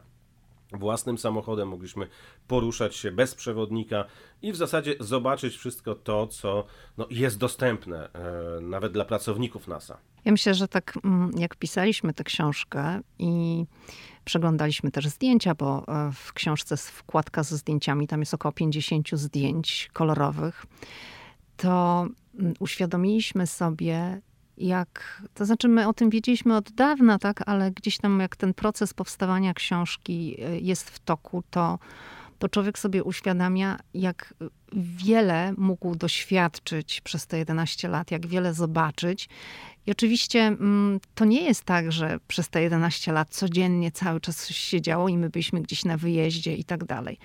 [0.71, 2.07] własnym samochodem, mogliśmy
[2.47, 4.05] poruszać się bez przewodnika
[4.41, 6.65] i w zasadzie zobaczyć wszystko to, co
[6.97, 9.97] no, jest dostępne e, nawet dla pracowników NASA.
[10.25, 13.65] Ja myślę, że tak mm, jak pisaliśmy tę książkę i
[14.25, 19.09] przeglądaliśmy też zdjęcia, bo e, w książce jest wkładka ze zdjęciami, tam jest około 50
[19.13, 20.65] zdjęć kolorowych,
[21.57, 22.07] to
[22.39, 24.21] mm, uświadomiliśmy sobie,
[24.59, 28.53] jak, to znaczy my o tym wiedzieliśmy od dawna, tak, ale gdzieś tam jak ten
[28.53, 31.79] proces powstawania książki e, jest w toku, to,
[32.39, 34.33] to człowiek sobie uświadamia, jak
[34.73, 39.29] wiele mógł doświadczyć przez te 11 lat, jak wiele zobaczyć.
[39.85, 44.45] I oczywiście mm, to nie jest tak, że przez te 11 lat codziennie cały czas
[44.45, 47.17] coś się działo i my byliśmy gdzieś na wyjeździe i tak dalej.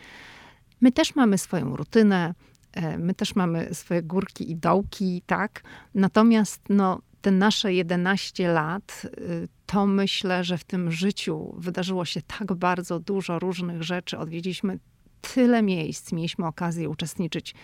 [0.80, 2.34] My też mamy swoją rutynę,
[2.72, 5.62] e, my też mamy swoje górki i dołki, tak?
[5.94, 12.22] Natomiast no, te nasze 11 lat, y, to myślę, że w tym życiu wydarzyło się
[12.22, 14.18] tak bardzo dużo różnych rzeczy.
[14.18, 14.78] Odwiedziliśmy
[15.34, 17.54] tyle miejsc, mieliśmy okazję uczestniczyć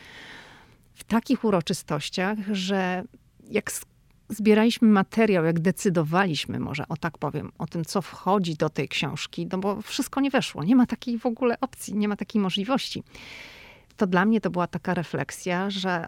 [0.95, 3.05] w takich uroczystościach, że
[3.51, 3.71] jak
[4.29, 9.49] zbieraliśmy materiał, jak decydowaliśmy, może o tak powiem, o tym, co wchodzi do tej książki,
[9.53, 10.65] no bo wszystko nie weszło.
[10.65, 13.03] Nie ma takiej w ogóle opcji, nie ma takiej możliwości.
[13.97, 16.07] To dla mnie to była taka refleksja, że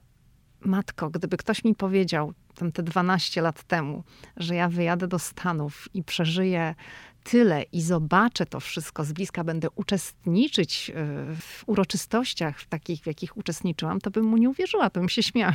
[0.65, 4.05] matko, gdyby ktoś mi powiedział tam te 12 lat temu,
[4.37, 6.75] że ja wyjadę do Stanów i przeżyję
[7.23, 10.95] tyle i zobaczę to wszystko z bliska, będę uczestniczyć e,
[11.35, 15.23] w uroczystościach w takich, w jakich uczestniczyłam, to bym mu nie uwierzyła, to bym się
[15.23, 15.53] śmiała.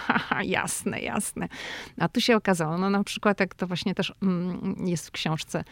[0.42, 1.48] jasne, jasne.
[1.98, 5.64] A tu się okazało, no na przykład jak to właśnie też mm, jest w książce,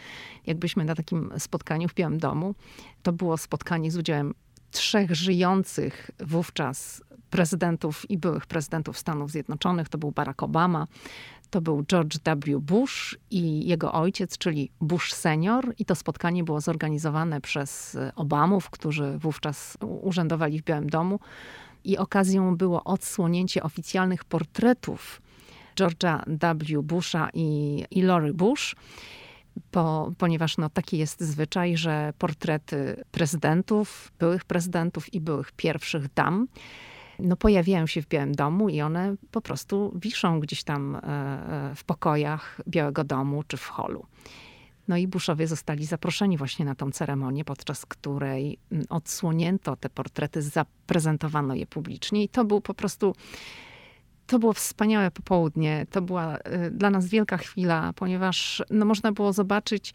[0.46, 2.54] jakbyśmy na takim spotkaniu w Białym Domu,
[3.02, 4.34] to było spotkanie z udziałem
[4.70, 7.02] trzech żyjących wówczas
[7.34, 9.88] prezydentów i byłych prezydentów Stanów Zjednoczonych.
[9.88, 10.86] To był Barack Obama,
[11.50, 12.60] to był George W.
[12.60, 15.74] Bush i jego ojciec, czyli Bush senior.
[15.78, 21.20] I to spotkanie było zorganizowane przez Obamów, którzy wówczas urzędowali w Białym Domu.
[21.84, 25.22] I okazją było odsłonięcie oficjalnych portretów
[25.76, 26.22] George'a
[26.78, 26.82] W.
[26.82, 28.76] Busha i, i Lori Bush.
[29.70, 36.46] Po, ponieważ no, taki jest zwyczaj, że portrety prezydentów, byłych prezydentów i byłych pierwszych dam
[37.18, 41.74] no, pojawiają się w Białym Domu i one po prostu wiszą gdzieś tam e, e,
[41.74, 44.06] w pokojach Białego Domu czy w holu.
[44.88, 51.54] No i Bushowie zostali zaproszeni właśnie na tą ceremonię, podczas której odsłonięto te portrety, zaprezentowano
[51.54, 53.14] je publicznie i to był po prostu
[54.26, 55.86] to było wspaniałe popołudnie.
[55.90, 59.94] To była y, dla nas wielka chwila, ponieważ no, można było zobaczyć,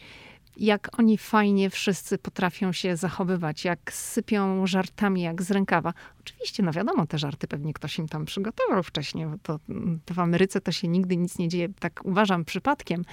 [0.57, 5.93] jak oni fajnie wszyscy potrafią się zachowywać, jak sypią żartami jak z rękawa.
[6.19, 9.59] Oczywiście, no wiadomo, te żarty pewnie ktoś im tam przygotował wcześniej, bo to,
[10.05, 13.05] to w Ameryce to się nigdy nic nie dzieje, tak uważam, przypadkiem,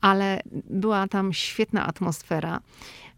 [0.00, 2.60] ale była tam świetna atmosfera.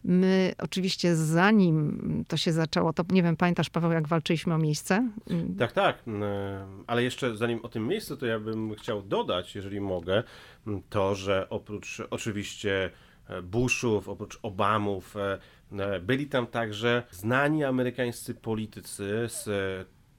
[0.05, 5.11] My oczywiście zanim to się zaczęło, to nie wiem, pamiętasz Paweł, jak walczyliśmy o miejsce?
[5.59, 6.02] Tak, tak,
[6.87, 10.22] ale jeszcze zanim o tym miejscu, to ja bym chciał dodać, jeżeli mogę,
[10.88, 12.90] to, że oprócz oczywiście
[13.42, 15.38] Bushów, oprócz Obamów, e,
[15.72, 19.48] e, byli tam także znani amerykańscy politycy z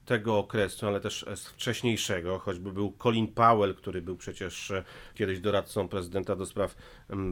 [0.08, 5.40] tego okresu, ale też z wcześniejszego, choćby był Colin Powell, który był przecież e, kiedyś
[5.40, 6.76] doradcą prezydenta do spraw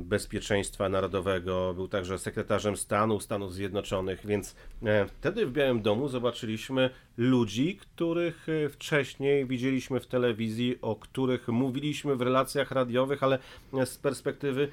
[0.02, 6.90] bezpieczeństwa narodowego, był także sekretarzem stanu Stanów Zjednoczonych, więc e, wtedy w Białym Domu zobaczyliśmy
[7.16, 13.38] ludzi, których e, wcześniej widzieliśmy w telewizji, o których mówiliśmy w relacjach radiowych, ale
[13.84, 14.68] z perspektywy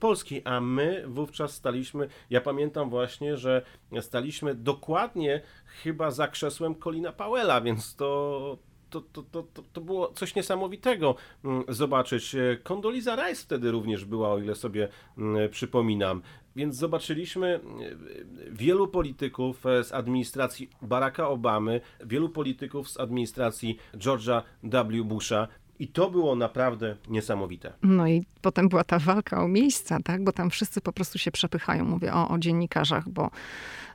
[0.00, 3.62] Polski, a my wówczas staliśmy, ja pamiętam właśnie, że
[4.00, 5.42] staliśmy dokładnie
[5.82, 8.58] chyba za krzesłem Colina Powella, więc to,
[8.90, 12.36] to, to, to, to było coś niesamowitego mm, zobaczyć.
[12.62, 16.22] Condoleezza Rice wtedy również była, o ile sobie mm, przypominam.
[16.56, 17.98] Więc zobaczyliśmy mm,
[18.50, 25.04] wielu polityków e, z administracji Baracka Obamy, wielu polityków z administracji George'a W.
[25.04, 25.48] Busha.
[25.80, 27.72] I to było naprawdę niesamowite.
[27.82, 30.24] No i potem była ta walka o miejsca, tak?
[30.24, 31.84] Bo tam wszyscy po prostu się przepychają.
[31.84, 33.30] Mówię o, o dziennikarzach, bo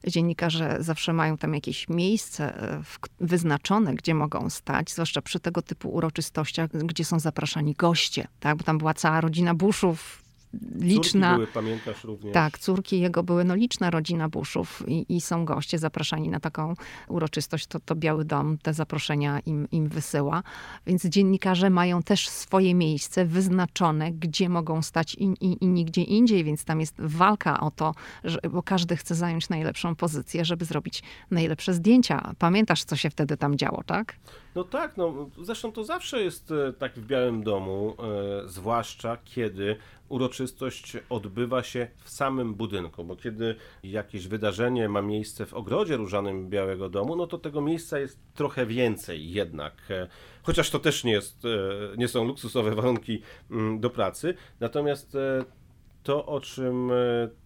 [0.08, 2.82] dziennikarze zawsze mają tam jakieś miejsce e,
[3.19, 8.58] wyznaczone, gdzie mogą stać, zwłaszcza przy tego typu uroczystościach, gdzie są zapraszani goście, tak?
[8.58, 10.24] Bo tam była cała rodzina Bushów,
[10.79, 11.29] liczna.
[11.29, 12.33] Córki były, pamiętasz również.
[12.33, 16.73] Tak, córki jego były, no liczna rodzina Bushów i, i są goście zapraszani na taką
[17.07, 20.43] uroczystość, to, to Biały Dom te zaproszenia im, im wysyła.
[20.87, 26.43] Więc dziennikarze mają też swoje miejsce wyznaczone, gdzie mogą stać i, i, i nigdzie indziej,
[26.43, 31.03] więc tam jest walka o to, że, bo każdy chce zająć najlepszą pozycję, żeby zrobić
[31.31, 32.33] najlepsze zdjęcia.
[32.39, 34.15] Pamiętasz, co się wtedy tam działo, tak?
[34.55, 37.95] No tak, no zresztą to zawsze jest e, tak w Białym Domu,
[38.43, 39.77] e, zwłaszcza kiedy
[40.09, 46.49] uroczystość odbywa się w samym budynku, bo kiedy jakieś wydarzenie ma miejsce w ogrodzie różanym
[46.49, 49.73] Białego Domu, no to tego miejsca jest trochę więcej jednak.
[49.89, 50.07] E,
[50.43, 51.43] chociaż to też nie, jest,
[51.97, 54.33] nie są luksusowe warunki mm, do pracy.
[54.59, 55.17] Natomiast
[56.05, 56.95] to, o czym e,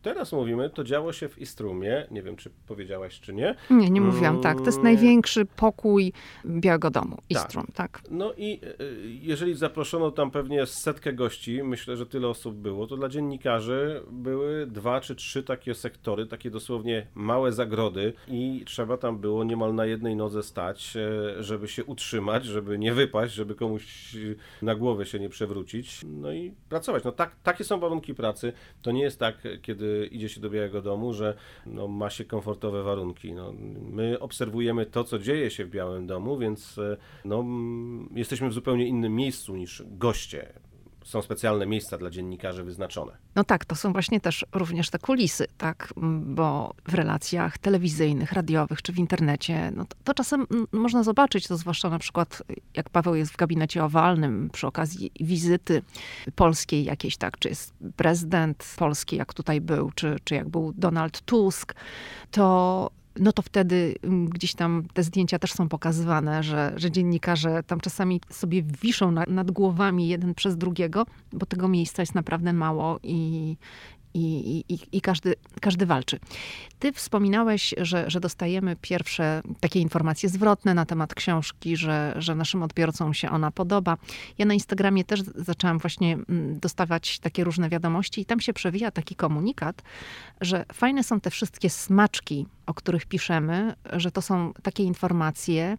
[0.02, 2.08] teraz mówimy, to działo się w Istrumie.
[2.12, 3.56] Nie wiem, czy powiedziałaś, czy nie.
[3.70, 4.58] Nie, nie mówiłam, tak.
[4.58, 4.94] To jest mm.
[4.94, 6.14] największy pokój
[6.46, 7.24] Białego Domu, tak.
[7.30, 8.02] Istrum, tak.
[8.02, 8.12] tak.
[8.12, 8.86] No i e,
[9.22, 14.68] jeżeli zaproszono tam pewnie setkę gości, myślę, że tyle osób było, to dla dziennikarzy były
[14.68, 19.86] dwa czy trzy takie sektory, takie dosłownie małe zagrody i trzeba tam było niemal na
[19.86, 24.16] jednej nodze stać, e, żeby się utrzymać, żeby nie wypaść, żeby komuś
[24.62, 27.04] na głowę się nie przewrócić, no i pracować.
[27.04, 28.49] No tak, takie są warunki pracy
[28.82, 31.36] to nie jest tak, kiedy idzie się do Białego Domu, że
[31.66, 33.34] no, ma się komfortowe warunki.
[33.34, 33.54] No,
[33.92, 37.46] my obserwujemy to, co dzieje się w Białym Domu, więc e, no,
[38.16, 40.54] jesteśmy w zupełnie innym miejscu niż goście
[41.10, 43.12] są specjalne miejsca dla dziennikarzy wyznaczone.
[43.36, 48.82] No tak, to są właśnie też również te kulisy, tak, bo w relacjach telewizyjnych, radiowych
[48.82, 52.44] czy w internecie, no to, to czasem można zobaczyć, to zwłaszcza na przykład
[52.76, 55.82] jak Paweł jest w gabinecie owalnym przy okazji wizyty
[56.36, 61.22] polskiej jakiejś, tak, czy jest prezydent polski, jak tutaj był, czy, czy jak był Donald
[61.22, 61.76] Tusk,
[62.32, 67.64] to no to wtedy mm, gdzieś tam te zdjęcia też są pokazywane, że, że dziennikarze
[67.64, 72.54] tam czasami sobie wiszą na, nad głowami jeden przez drugiego, bo tego miejsca jest naprawdę
[72.54, 73.58] mało i,
[74.14, 76.20] i, i, i każdy, każdy walczy.
[76.80, 82.64] Ty wspominałeś, że, że dostajemy pierwsze takie informacje zwrotne na temat książki, że, że naszym
[82.64, 83.98] odbiorcom się ona podoba.
[84.38, 88.92] Ja na Instagramie też zaczęłam właśnie mm, dostawać takie różne wiadomości i tam się przewija
[88.92, 89.82] taki komunikat,
[90.42, 95.78] że fajne są te wszystkie smaczki, o których piszemy, że to są takie informacje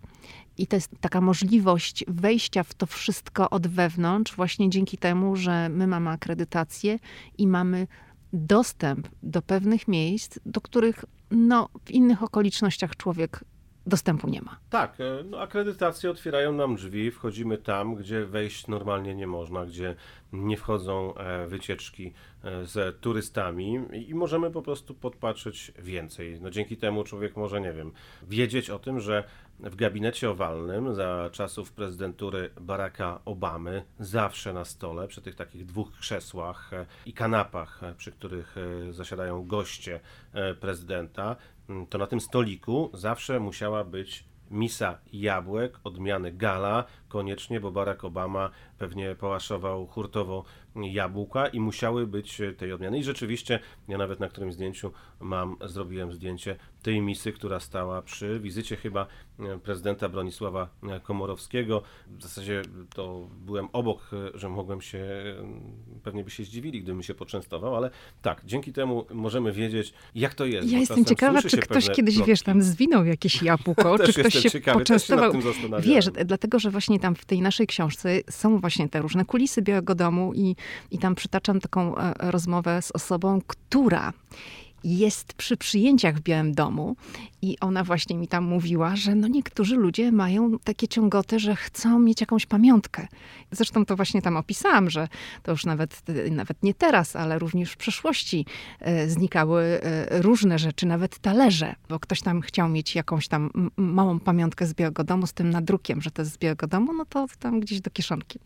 [0.59, 5.69] i to jest taka możliwość wejścia w to wszystko od wewnątrz, właśnie dzięki temu, że
[5.69, 6.99] my mamy akredytację
[7.39, 7.87] i mamy
[8.33, 13.45] dostęp do pewnych miejsc, do których no, w innych okolicznościach człowiek
[13.87, 14.59] dostępu nie ma.
[14.71, 19.95] Tak, e, no, akredytacje otwierają nam drzwi, wchodzimy tam, gdzie wejść normalnie nie można, gdzie
[20.33, 22.13] nie wchodzą e, wycieczki
[22.45, 26.41] e, z turystami i możemy po prostu podpatrzeć więcej.
[26.41, 29.25] No, dzięki temu człowiek może, nie wiem, wiedzieć o tym, że
[29.63, 35.93] w gabinecie owalnym za czasów prezydentury Baracka Obamy zawsze na stole, przy tych takich dwóch
[35.93, 36.71] krzesłach
[37.07, 38.57] i kanapach, przy których
[38.91, 40.01] zasiadają goście
[40.61, 41.37] prezydenta,
[41.91, 48.51] to na tym stoliku zawsze musiała być misa jabłek odmiany gala, koniecznie, bo Barack Obama
[48.79, 50.45] pewnie pałaszował hurtowo
[50.77, 52.99] jabłka i musiały być tej odmiany.
[52.99, 58.41] I rzeczywiście, ja nawet na którymś zdjęciu mam, zrobiłem zdjęcie tej misy, która stała przy
[58.41, 59.07] wizycie chyba
[59.63, 60.69] prezydenta Bronisława
[61.03, 61.83] Komorowskiego.
[62.07, 62.63] W zasadzie
[62.95, 65.07] to byłem obok, że mogłem się,
[66.03, 67.91] pewnie by się zdziwili, gdybym się poczęstował, ale
[68.23, 70.71] tak, dzięki temu możemy wiedzieć, jak to jest.
[70.71, 72.31] Ja jestem ciekawa, czy ktoś kiedyś, plotki.
[72.31, 75.33] wiesz, tam zwinął jakieś jabłko, czy ktoś się ciekawy, poczęstował.
[75.81, 79.95] Wiesz, dlatego, że właśnie tam w tej naszej książce są właśnie te różne kulisy Białego
[79.95, 80.57] Domu i,
[80.91, 84.13] i tam przytaczam taką e, rozmowę z osobą, która
[84.85, 86.97] jest przy przyjęciach w Białym Domu
[87.43, 91.99] i ona właśnie mi tam mówiła, że no niektórzy ludzie mają takie ciągoty, że chcą
[91.99, 93.09] mieć jakąś pamiątkę.
[93.51, 95.09] Zresztą to właśnie tam opisałam, że
[95.43, 98.47] to już nawet, nawet nie teraz, ale również w przeszłości
[98.81, 104.21] e, znikały e, różne rzeczy, nawet talerze, bo ktoś tam chciał mieć jakąś tam małą
[104.21, 107.27] pamiątkę z Białego Domu z tym nadrukiem, że to jest z Białego Domu, no to
[107.39, 108.39] tam gdzieś do kieszonki.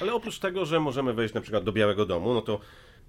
[0.00, 2.60] Ale oprócz tego, że możemy wejść na przykład do Białego Domu, no to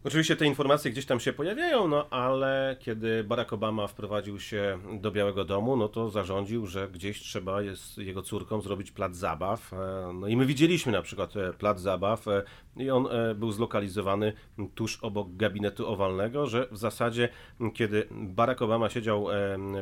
[0.06, 5.12] Oczywiście te informacje gdzieś tam się pojawiają, no ale kiedy Barack Obama wprowadził się do
[5.12, 9.74] Białego Domu, no to zarządził, że gdzieś trzeba jest jego córkom zrobić plac zabaw.
[9.74, 12.44] E, no i my widzieliśmy na przykład e, plac zabaw e,
[12.78, 14.34] i on był zlokalizowany
[14.76, 17.30] tuż obok gabinetu owalnego, że w zasadzie
[17.74, 19.28] kiedy Barack Obama siedział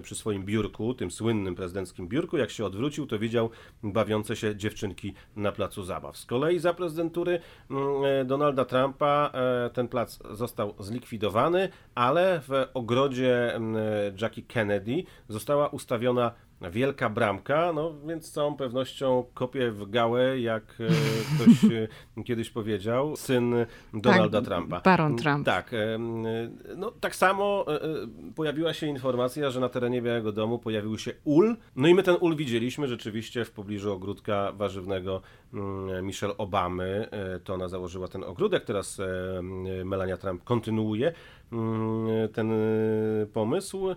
[0.02, 3.50] przy swoim biurku, tym słynnym prezydenckim biurku, jak się odwrócił, to widział
[3.84, 6.18] bawiące się dziewczynki na placu zabaw.
[6.18, 7.40] Z kolei za prezydentury
[8.26, 9.32] Donalda Trumpa
[9.74, 13.60] ten plac został zlikwidowany, ale w ogrodzie
[14.22, 16.32] Jackie Kennedy została ustawiona
[16.70, 20.88] wielka bramka, no więc z całą pewnością kopię w gałę, jak e,
[21.36, 21.72] ktoś
[22.20, 23.56] e, kiedyś powiedział, syn
[23.94, 24.82] Donalda tak, Trumpa.
[24.82, 25.46] Baron Trump.
[25.46, 25.72] Tak.
[26.78, 27.80] No tak samo e,
[28.36, 32.16] pojawiła się informacja, że na terenie Białego Domu pojawił się ul, no i my ten
[32.20, 35.22] ul widzieliśmy rzeczywiście w pobliżu ogródka warzywnego
[35.54, 37.10] mm, Michelle Obamy.
[37.44, 39.02] To ona założyła ten ogródek, teraz
[39.86, 41.14] Melania Trump kontynuuje
[41.52, 42.52] mm, ten
[43.34, 43.96] pomysł.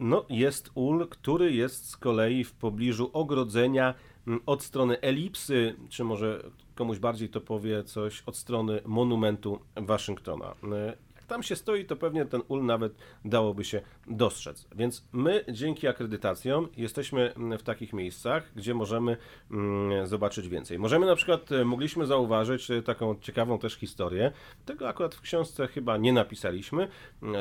[0.00, 3.94] No, jest ul, który jest z kolei w pobliżu ogrodzenia
[4.26, 6.42] mm, od strony elipsy, czy może
[6.74, 10.54] komuś bardziej to powie coś od strony monumentu Waszyngtona
[11.26, 12.92] tam się stoi, to pewnie ten ul nawet
[13.24, 14.68] dałoby się dostrzec.
[14.74, 19.16] Więc my dzięki akredytacjom jesteśmy w takich miejscach, gdzie możemy
[19.50, 20.78] mm, zobaczyć więcej.
[20.78, 24.32] Możemy na przykład, e, mogliśmy zauważyć e, taką ciekawą też historię,
[24.64, 26.88] tego akurat w książce chyba nie napisaliśmy,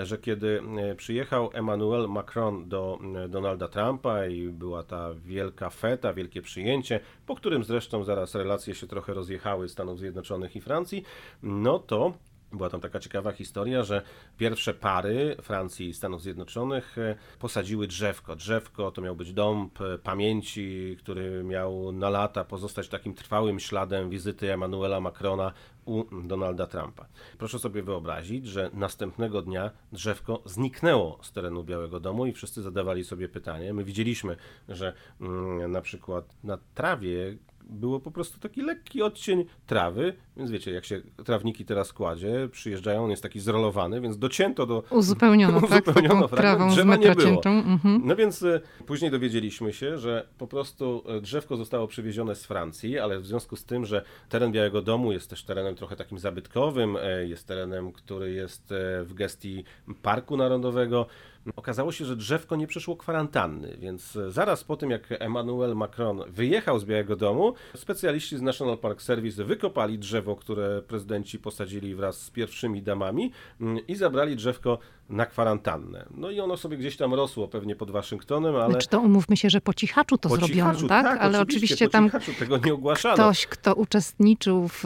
[0.04, 6.42] że kiedy e, przyjechał Emmanuel Macron do Donalda Trumpa i była ta wielka feta, wielkie
[6.42, 11.04] przyjęcie, po którym zresztą zaraz relacje się trochę rozjechały Stanów Zjednoczonych i Francji,
[11.44, 12.14] no to
[12.58, 14.02] była tam taka ciekawa historia, że
[14.38, 18.36] pierwsze pary Francji i Stanów Zjednoczonych e, posadziły drzewko.
[18.36, 24.54] Drzewko to miał być dąb pamięci, który miał na lata pozostać takim trwałym śladem wizyty
[24.54, 25.52] Emmanuela Macrona
[25.86, 27.06] u Donalda Trumpa.
[27.38, 33.04] Proszę sobie wyobrazić, że następnego dnia drzewko zniknęło z terenu Białego Domu i wszyscy zadawali
[33.04, 33.74] sobie pytanie.
[33.74, 34.36] My widzieliśmy,
[34.70, 37.38] że mm, na przykład na trawie
[37.70, 43.04] było po prostu taki lekki odcień trawy, więc wiecie, jak się trawniki teraz kładzie, przyjeżdżają,
[43.04, 44.84] on jest taki zrolowany, więc docięto do...
[44.90, 47.42] Uzupełniono, tak, uzupełniono taką trawą drzewa nie było.
[47.46, 48.02] Mhm.
[48.06, 53.00] No więc y, później dowiedzieliśmy się, że po prostu y, drzewko zostało przywiezione z Francji,
[53.00, 56.96] ale w związku z tym, że teren Białego Domu jest też terenem trochę takim zabytkowym,
[56.96, 58.74] y, jest terenem, który jest
[59.04, 59.64] w gestii
[60.02, 61.08] Parku Narodowego,
[61.56, 66.80] Okazało się, że drzewko nie przeszło kwarantanny, więc zaraz po tym, jak Emmanuel Macron wyjechał
[66.80, 72.32] z Białego Domu, specjaliści z National Park Service wykopali drzewo, które prezydenci posadzili wraz z
[72.32, 76.06] pierwszymi damami mm, i zabrali drzewko na kwarantannę.
[76.12, 78.72] No i ono sobie gdzieś tam rosło pewnie pod Waszyngtonem, ale...
[78.72, 81.06] Znaczy to umówmy się, że po cichaczu to po zrobiono, cichaczu, tak?
[81.06, 81.22] tak?
[81.22, 82.10] Ale oczywiście tam
[82.40, 83.16] tego nie ogłaszano.
[83.16, 84.84] ktoś, kto uczestniczył w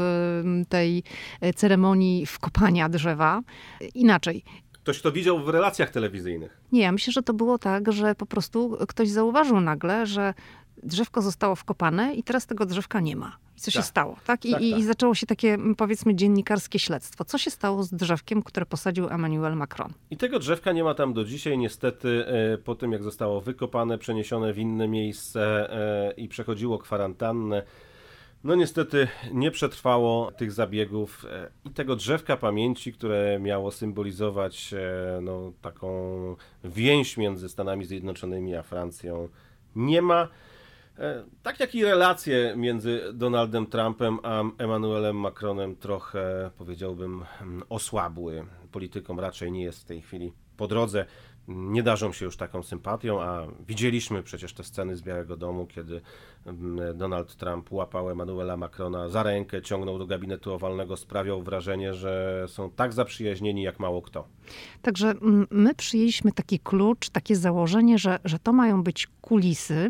[0.70, 1.04] tej
[1.42, 3.42] e, ceremonii wkopania drzewa,
[3.96, 4.44] inaczej.
[4.84, 6.58] Ktoś to widział w relacjach telewizyjnych.
[6.72, 10.34] Nie, ja myślę, że to było tak, że po prostu ktoś zauważył nagle, że
[10.84, 13.38] drzewko zostało wkopane i teraz tego drzewka nie ma.
[13.58, 13.86] I co się Tak.
[13.88, 14.16] stało?
[14.26, 14.46] Tak?
[14.46, 14.80] I, Tak, i, tak.
[14.80, 17.26] I zaczęło się takie, m, powiedzmy, dziennikarskie śledztwo.
[17.26, 19.94] Co się stało z drzewkiem, które posadził Emmanuel Macron?
[20.12, 21.58] I tego drzewka nie ma tam do dzisiaj.
[21.58, 27.64] Niestety, e, po tym jak zostało wykopane, przeniesione w inne miejsce e, i przechodziło kwarantannę,
[28.44, 35.22] no niestety nie przetrwało tych zabiegów e, i tego drzewka pamięci, które miało symbolizować e,
[35.22, 35.90] no, taką
[36.64, 39.30] więź między Stanami Zjednoczonymi a Francją,
[39.76, 40.28] nie ma.
[41.00, 48.46] E, Tak jak i relacje między Donaldem Trumpem a Emmanuelem Macronem trochę, powiedziałbym, mm, osłabły.
[48.72, 51.06] Politykom raczej nie jest w tej chwili po drodze.
[51.50, 56.02] Nie darzą się już taką sympatią, a widzieliśmy przecież te sceny z Białego Domu, kiedy
[56.46, 62.46] mm, Donald Trump łapał Emmanuela Macrona za rękę, ciągnął do gabinetu owalnego, sprawiał wrażenie, że
[62.48, 64.28] są tak zaprzyjaźnieni jak mało kto.
[64.82, 69.88] Także mm, my przyjęliśmy taki klucz, takie założenie, że, że to mają być kulisy,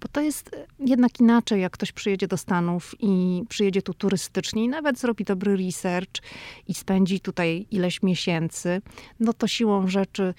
[0.00, 4.64] bo to jest e, jednak inaczej, jak ktoś przyjedzie do Stanów i przyjedzie tu turystycznie
[4.64, 6.22] i nawet zrobi dobry research
[6.66, 8.82] i spędzi tutaj ileś miesięcy,
[9.20, 10.34] no to siłą rzeczy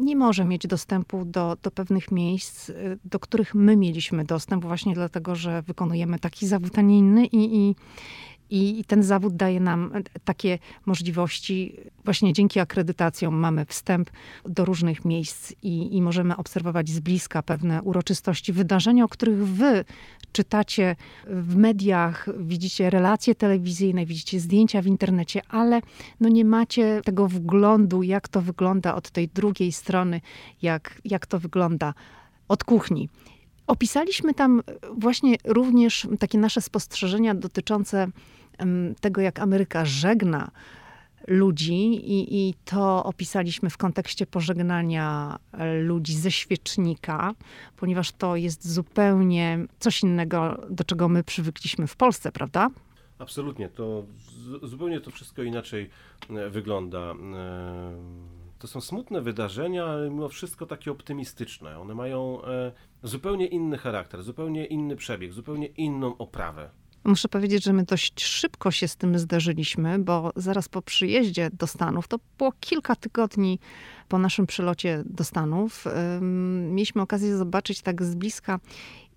[0.00, 4.94] nie może mieć dostępu do, do pewnych miejsc, y, do których my mieliśmy dostęp, właśnie
[4.94, 7.74] dlatego, że wykonujemy taki zawód, a nie inny i, i,
[8.50, 9.92] i ten zawód daje nam
[10.24, 11.76] takie możliwości.
[12.04, 14.10] Właśnie dzięki akredytacjom mamy wstęp
[14.44, 19.84] do różnych miejsc i, i możemy obserwować z bliska pewne uroczystości, wydarzenia, o których wy
[20.32, 20.96] czytacie
[21.26, 25.80] w mediach, widzicie relacje telewizyjne, widzicie zdjęcia w internecie, ale
[26.20, 30.20] no nie macie tego wglądu, jak to wygląda od tej drugiej strony,
[30.62, 31.94] jak, jak to wygląda
[32.48, 33.08] od kuchni.
[33.66, 38.08] Opisaliśmy tam właśnie również takie nasze spostrzeżenia dotyczące
[39.00, 40.50] tego, jak Ameryka żegna
[41.26, 41.74] ludzi
[42.12, 47.34] i, i to opisaliśmy w kontekście pożegnania e, ludzi ze świecznika,
[47.76, 52.68] ponieważ to jest zupełnie coś innego, do czego my przywykliśmy w Polsce, prawda?
[53.18, 54.04] Absolutnie, to
[54.62, 55.90] zupełnie to wszystko inaczej
[56.30, 56.98] e, wygląda.
[56.98, 57.14] E,
[58.58, 61.80] To są smutne wydarzenia, ale mimo wszystko takie optymistyczne.
[61.80, 62.40] One mają
[63.02, 66.70] zupełnie inny charakter, zupełnie inny przebieg, zupełnie inną oprawę.
[67.04, 71.66] Muszę powiedzieć, że my dość szybko się z tym zderzyliśmy, bo zaraz po przyjeździe do
[71.66, 73.58] Stanów, to było kilka tygodni
[74.08, 75.84] po naszym przylocie do Stanów,
[76.70, 78.60] mieliśmy okazję zobaczyć tak z bliska,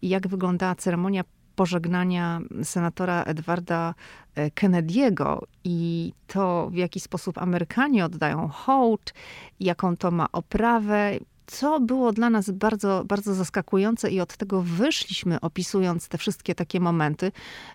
[0.01, 1.23] jak wyglądała ceremonia
[1.55, 3.93] pożegnania senatora Edwarda
[4.35, 9.13] e, Kennedy'ego i to, w jaki sposób Amerykanie oddają hołd,
[9.59, 11.11] jaką to ma oprawę.
[11.51, 16.79] Co było dla nas bardzo, bardzo zaskakujące i od tego wyszliśmy, opisując te wszystkie takie
[16.79, 17.31] momenty.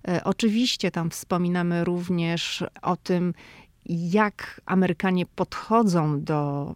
[0.08, 3.34] E, Oczywiście tam wspominamy również o tym,
[3.88, 6.74] jak Amerykanie podchodzą do,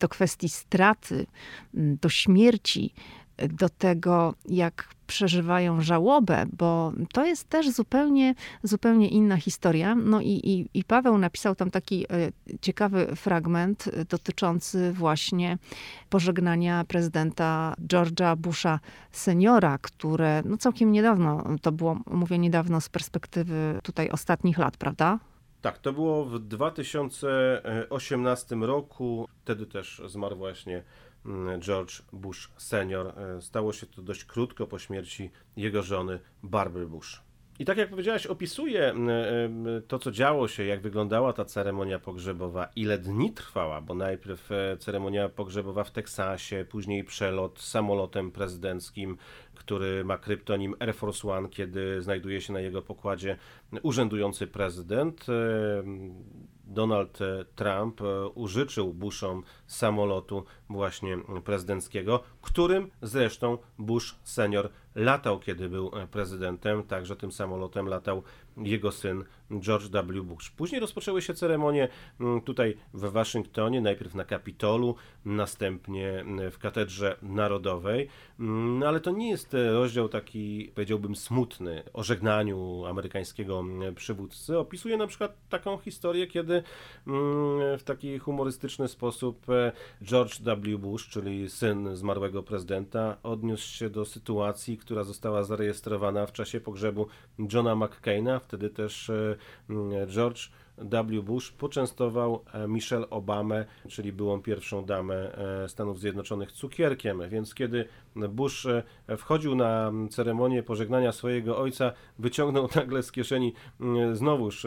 [0.00, 1.26] do kwestii straty,
[1.74, 2.94] do śmierci,
[3.38, 9.94] do tego, jak przeżywają żałobę, bo to jest też zupełnie, zupełnie inna historia.
[9.94, 12.08] No i, i, i Paweł napisał tam taki e,
[12.60, 15.58] ciekawy fragment e, dotyczący właśnie
[16.10, 18.80] pożegnania prezydenta George'a Busha
[19.12, 25.18] seniora, które no całkiem niedawno, to było, mówię niedawno z perspektywy tutaj ostatnich lat, prawda?
[25.64, 29.28] Tak, to było w 2018 roku.
[29.42, 30.82] Wtedy też zmarł właśnie
[31.58, 33.18] George Bush senior.
[33.18, 37.22] E, Stało się to dość krótko po śmierci jego żony Barbary Bush.
[37.58, 41.98] I tak jak powiedziałaś, opisuje mm, em, to, co działo się, jak wyglądała ta ceremonia
[41.98, 49.16] pogrzebowa, ile dni trwała, bo najpierw e, ceremonia pogrzebowa w Teksasie, później przelot samolotem prezydenckim,
[49.54, 53.36] który ma kryptonim Air Force One, kiedy znajduje się na jego pokładzie
[53.82, 55.26] urzędujący prezydent.
[56.66, 65.68] Donald e, Trump e, użyczył Bushom samolotu właśnie prezydenckiego, którym zresztą Bush senior latał, kiedy
[65.68, 68.22] był e, prezydentem, także tym samolotem latał
[68.56, 69.24] jego syn
[69.60, 70.22] George W.
[70.22, 70.50] Bush.
[70.50, 71.88] Później rozpoczęły się ceremonie
[72.20, 78.08] mm, tutaj w Waszyngtonie, najpierw na Kapitolu, następnie mm, w Katedrze Narodowej,
[78.40, 83.64] mm, ale to nie jest rozdział taki, powiedziałbym, smutny o żegnaniu amerykańskiego
[83.94, 84.58] przywódcy.
[84.58, 86.62] Opisuje na przykład taką historię, kiedy
[87.78, 89.72] w taki humorystyczny sposób e,
[90.02, 90.78] George W.
[90.78, 97.06] Bush, czyli syn zmarłego prezydenta, odniósł się do sytuacji, która została zarejestrowana w czasie pogrzebu
[97.52, 99.36] Johna McCaina, wtedy też e,
[100.06, 101.22] George W.
[101.22, 107.22] Bush poczęstował e, Michelle Obamę, czyli byłą pierwszą damę e, Stanów Zjednoczonych, cukierkiem.
[107.28, 108.82] Więc kiedy Bush e,
[109.16, 113.52] wchodził na ceremonię pożegnania swojego ojca, wyciągnął nagle z kieszeni
[114.12, 114.66] znowuż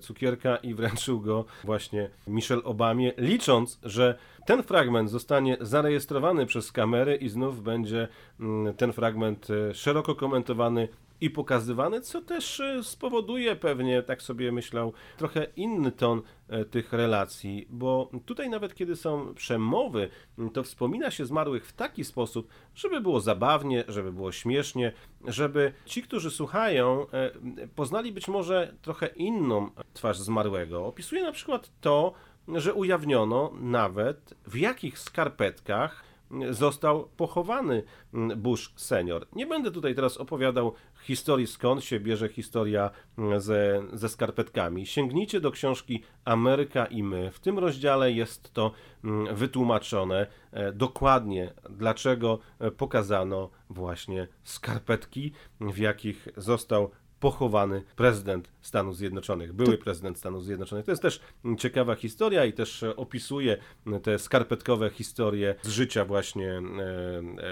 [0.00, 7.16] cukierka i wręczył go właśnie Michelle Obamie, licząc, że ten fragment zostanie zarejestrowany przez kamery
[7.16, 8.08] i znów będzie
[8.76, 10.88] ten fragment szeroko komentowany
[11.20, 16.92] i pokazywane, co też e, spowoduje pewnie, tak sobie myślał, trochę inny ton e, tych
[16.92, 20.08] relacji, bo tutaj nawet kiedy są przemowy,
[20.52, 24.92] to wspomina się zmarłych w taki sposób, żeby było zabawnie, żeby było śmiesznie,
[25.26, 27.30] żeby ci, którzy słuchają, e,
[27.74, 30.86] poznali być może trochę inną twarz zmarłego.
[30.86, 32.12] Opisuje na przykład to,
[32.48, 36.08] że ujawniono nawet w jakich skarpetkach
[36.50, 37.82] został pochowany
[38.36, 39.26] Bush senior.
[39.32, 42.90] Nie będę tutaj teraz opowiadał historii, skąd się bierze historia
[43.38, 44.86] ze, ze skarpetkami.
[44.86, 47.30] Sięgnijcie do książki Ameryka i my.
[47.30, 48.72] W tym rozdziale jest to
[49.32, 52.38] wytłumaczone e, dokładnie, dlaczego
[52.76, 56.90] pokazano właśnie skarpetki, w jakich został
[57.20, 60.84] pochowany prezydent Stanów Zjednoczonych, były prezydent Stanów Zjednoczonych.
[60.84, 61.20] To jest też
[61.58, 63.56] ciekawa historia i też opisuje
[64.02, 66.62] te skarpetkowe historie z życia właśnie e,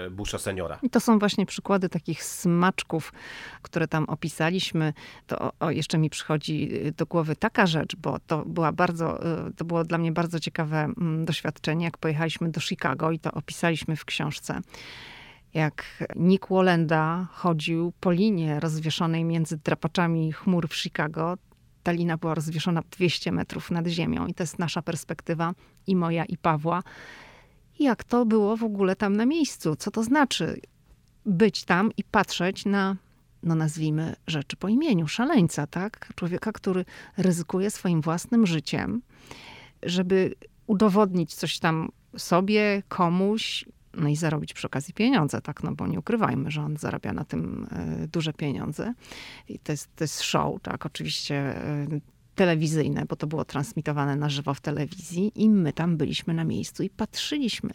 [0.05, 0.79] e, Busha seniora.
[0.81, 3.13] I to są właśnie przykłady takich smaczków,
[3.61, 4.93] które tam opisaliśmy.
[5.27, 9.65] To o, jeszcze mi przychodzi do głowy taka rzecz, bo to była bardzo, e, to
[9.65, 14.05] było dla mnie bardzo ciekawe mm, doświadczenie, jak pojechaliśmy do Chicago i to opisaliśmy w
[14.05, 14.61] książce
[15.57, 15.83] jak
[16.15, 21.37] Nick Wolenda chodził po linie rozwieszonej między drapaczami chmur w Chicago.
[21.83, 25.53] Ta lina była rozwieszona 200 metrów nad ziemią i to jest nasza perspektywa
[25.87, 26.83] i moja i Pawła.
[27.79, 29.75] Jak to było w ogóle tam na miejscu?
[29.75, 30.61] Co to znaczy
[31.25, 32.95] być tam i patrzeć na,
[33.43, 36.09] no nazwijmy rzeczy po imieniu, szaleńca, tak?
[36.15, 36.85] Człowieka, który
[37.17, 39.01] ryzykuje swoim własnym życiem,
[39.83, 40.35] żeby
[40.67, 43.65] udowodnić coś tam sobie, komuś
[43.97, 47.25] no i zarobić przy okazji pieniądze, tak, no bo nie ukrywajmy, że on zarabia na
[47.25, 48.93] tym e, duże pieniądze.
[49.49, 51.87] I to jest, to jest show, tak, oczywiście e,
[52.35, 56.83] telewizyjne, bo to było transmitowane na żywo w telewizji i my tam byliśmy na miejscu
[56.83, 57.69] i patrzyliśmy,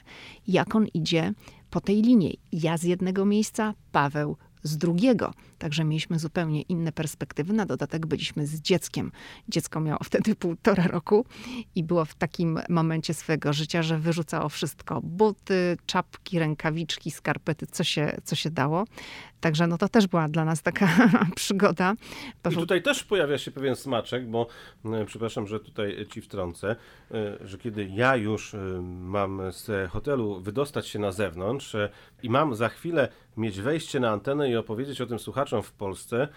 [0.48, 1.32] jak on idzie
[1.70, 2.40] po tej linii.
[2.52, 5.34] Ja z jednego miejsca, Paweł z drugiego.
[5.58, 7.52] Także mieliśmy zupełnie inne perspektywy.
[7.52, 9.12] Na dodatek byliśmy z dzieckiem.
[9.48, 11.24] Dziecko miało wtedy półtora roku
[11.74, 15.00] i było w takim momencie swojego życia, że wyrzucało wszystko.
[15.02, 18.84] Buty, czapki, rękawiczki, skarpety, co się, co się dało.
[19.42, 20.88] Także no to też była dla nas taka
[21.36, 21.94] przygoda.
[22.50, 24.46] I tutaj też pojawia się pewien smaczek, bo
[24.84, 26.76] e, przepraszam, że tutaj ci wtrącę,
[27.10, 28.58] e, że kiedy ja już e,
[29.00, 31.76] mam z hotelu wydostać się na zewnątrz
[32.22, 36.28] i mam za chwilę mieć wejście na antenę i opowiedzieć o tym słuchaczom w Polsce,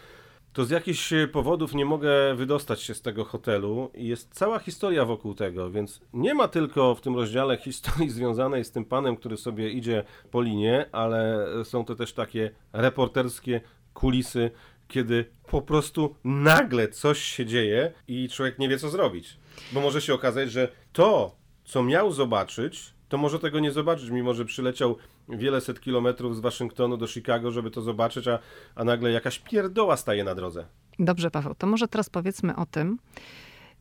[0.55, 5.05] to z jakichś powodów nie mogę wydostać się z tego hotelu i jest cała historia
[5.05, 9.37] wokół tego, więc nie ma tylko w tym rozdziale historii związanej z tym panem, który
[9.37, 13.61] sobie idzie po linie, ale są to też takie reporterskie
[13.93, 14.51] kulisy,
[14.87, 19.37] kiedy po prostu nagle coś się dzieje i człowiek nie wie co zrobić.
[19.71, 21.35] Bo może się okazać, że to,
[21.65, 24.97] co miał zobaczyć, to może tego nie zobaczyć, mimo że przyleciał
[25.29, 28.39] wiele set kilometrów z Waszyngtonu do Chicago, żeby to zobaczyć, a,
[28.75, 30.65] a nagle jakaś pierdoła staje na drodze.
[30.99, 32.99] Dobrze, Paweł, to może teraz powiedzmy o tym,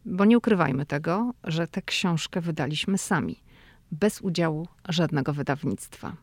[0.05, 3.41] bo nie ukrywajmy tego, że tę książkę wydaliśmy sami,
[3.93, 6.17] bez udziału żadnego wydawnictwa.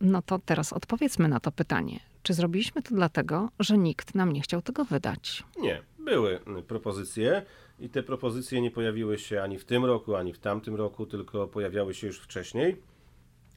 [0.00, 2.00] No to teraz odpowiedzmy na to pytanie.
[2.22, 5.44] Czy zrobiliśmy to dlatego, że nikt nam nie chciał tego wydać?
[5.60, 5.82] Nie.
[5.98, 7.42] Były propozycje
[7.80, 11.46] i te propozycje nie pojawiły się ani w tym roku, ani w tamtym roku, tylko
[11.46, 12.76] pojawiały się już wcześniej.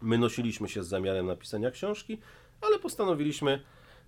[0.01, 2.17] My nosiliśmy się z zamiarem napisania książki,
[2.61, 3.61] ale postanowiliśmy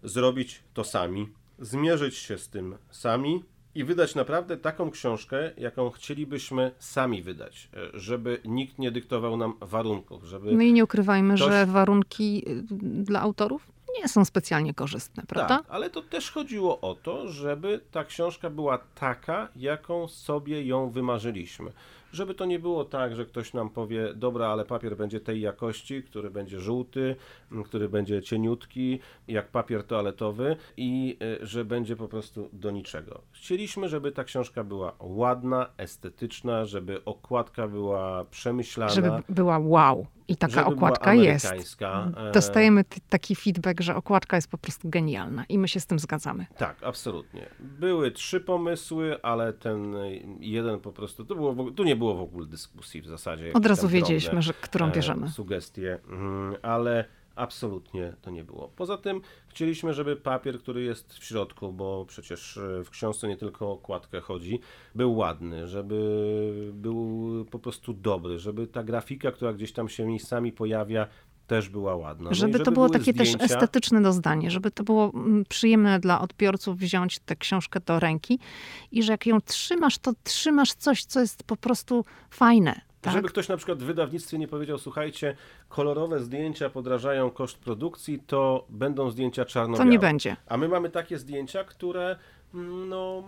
[0.04, 3.44] zrobić to sami, zmierzyć się z tym sami
[3.76, 9.54] i wydać naprawdę taką książkę, jaką chcielibyśmy sami wydać, e, żeby nikt nie dyktował nam
[9.62, 10.52] warunków, żeby...
[10.56, 11.52] No i nie ukrywajmy, ktoś...
[11.52, 12.64] że warunki y,
[13.04, 13.68] dla autorów
[14.02, 15.58] nie są specjalnie korzystne, prawda?
[15.58, 20.90] Tak, ale to też chodziło o to, żeby ta książka była taka, jaką sobie ją
[20.90, 21.72] wymarzyliśmy
[22.14, 26.04] żeby to nie było tak, że ktoś nam powie, dobra, ale papier będzie tej jakości,
[26.04, 27.16] który będzie żółty,
[27.66, 33.22] który będzie cieniutki, jak papier toaletowy i e, że będzie po prostu do niczego.
[33.32, 38.92] Chcieliśmy, żeby ta książka była ładna, estetyczna, żeby okładka była przemyślana.
[38.92, 40.08] Żeby była wow.
[40.28, 41.54] I taka okładka jest.
[41.82, 46.00] E, Dostajemy taki feedback, że okładka jest po prostu genialna i my się z tym
[46.00, 46.46] zgadzamy.
[46.58, 47.50] Tak, absolutnie.
[47.60, 49.96] Były trzy pomysły, ale ten
[50.40, 53.54] jeden po prostu, to było, tu nie było w ogóle dyskusji w zasadzie.
[53.54, 55.30] Od razu wiedzieliśmy, że którą e, bierzemy.
[55.30, 58.72] Sugestie, mhm, ale absolutnie to nie było.
[58.76, 63.68] Poza tym chcieliśmy, żeby papier, który jest w środku, bo przecież w książce nie tylko
[63.68, 64.60] o okładkę chodzi,
[64.96, 70.52] był ładny, żeby był po prostu dobry, żeby ta grafika, która gdzieś tam się miejscami
[70.52, 71.08] pojawia,
[71.48, 72.30] też była ładna.
[72.30, 73.38] No żeby, żeby, to było takie zdjęcia...
[73.38, 75.12] też estetyczne doznanie, żeby to było
[75.50, 78.40] przyjemne dla odbiorców wziąć tę książkę do ręki
[78.92, 82.82] i że jak ją trzymasz, to trzymasz coś, co jest po prostu fajne.
[83.02, 83.14] Tak?
[83.14, 85.36] Żeby ktoś na przykład w wydawnictwie nie powiedział, słuchajcie,
[85.70, 89.86] kolorowe zdjęcia podrażają koszt produkcji, to będą zdjęcia czarno-białe.
[89.86, 90.36] To nie będzie.
[90.48, 92.16] A my mamy takie zdjęcia, które
[92.88, 93.24] no,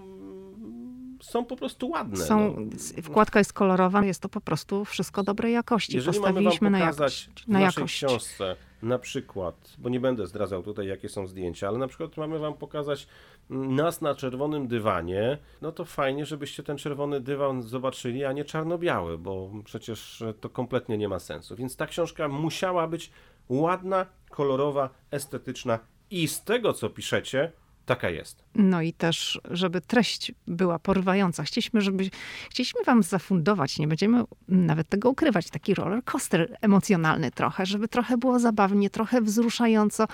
[1.22, 2.18] są po prostu ładne.
[2.18, 3.02] Są, no.
[3.04, 5.96] Wkładka jest kolorowa, jest to po prostu wszystko dobrej jakości.
[5.96, 7.30] Jeżeli Postawiliśmy mamy wam na jakość.
[7.30, 7.96] W na naszej jakość.
[7.96, 12.40] książce na przykład, bo nie będę zdradzał tutaj jakie są zdjęcia, ale na przykład mamy
[12.40, 13.08] wam pokazać
[13.50, 19.18] nas na czerwonym dywanie, no to fajnie, żebyście ten czerwony dywan zobaczyli, a nie czarno-biały,
[19.18, 21.56] bo przecież to kompletnie nie ma sensu.
[21.56, 23.12] Więc ta książka musiała być
[23.50, 25.80] ładna, kolorowa, estetyczna
[26.12, 27.52] i z tego co piszecie,
[27.86, 28.44] Taka jest.
[28.56, 31.44] No i też, żeby treść była porywająca.
[31.44, 32.10] Chcieliśmy, żeby,
[32.50, 38.18] chcieliśmy wam zafundować, nie będziemy nawet tego ukrywać, taki roller coaster emocjonalny trochę, żeby trochę
[38.18, 40.06] było zabawnie, trochę wzruszająco,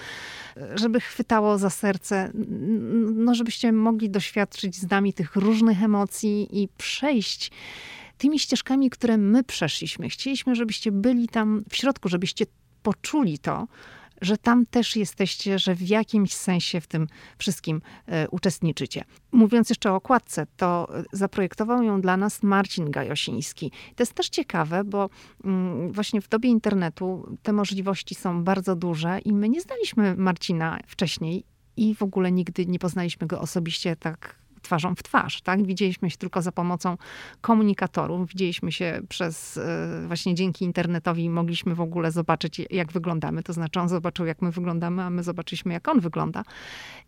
[0.76, 2.32] żeby chwytało za serce,
[3.16, 7.52] no żebyście mogli doświadczyć z nami tych różnych emocji i przejść
[8.18, 10.10] tymi ścieżkami, które my przeszliśmy.
[10.10, 12.46] Chcieliśmy, żebyście byli tam w środku, żebyście
[12.84, 13.68] poczuli to,
[14.22, 17.08] że tam też jesteście, że w jakimś sensie w tym
[17.38, 19.04] wszystkim e, uczestniczycie.
[19.32, 23.72] Mówiąc jeszcze o okładce, to e, zaprojektował ją dla nas Marcin Gajosiński.
[23.96, 25.10] To jest też ciekawe, bo
[25.44, 30.80] mm, właśnie w dobie internetu te możliwości są bardzo duże i my nie znaliśmy Marcina
[30.88, 31.44] wcześniej
[31.78, 34.41] i w ogóle nigdy nie poznaliśmy go osobiście tak
[34.72, 35.66] twarzą w twarz, tak?
[35.66, 36.98] Widzieliśmy się tylko za pomocą
[37.42, 43.54] komunikatorów, widzieliśmy się przez, e, właśnie dzięki internetowi mogliśmy w ogóle zobaczyć, jak wyglądamy, to
[43.54, 46.44] znaczy on zobaczył, jak my wyglądamy, a my zobaczyliśmy, jak on wygląda.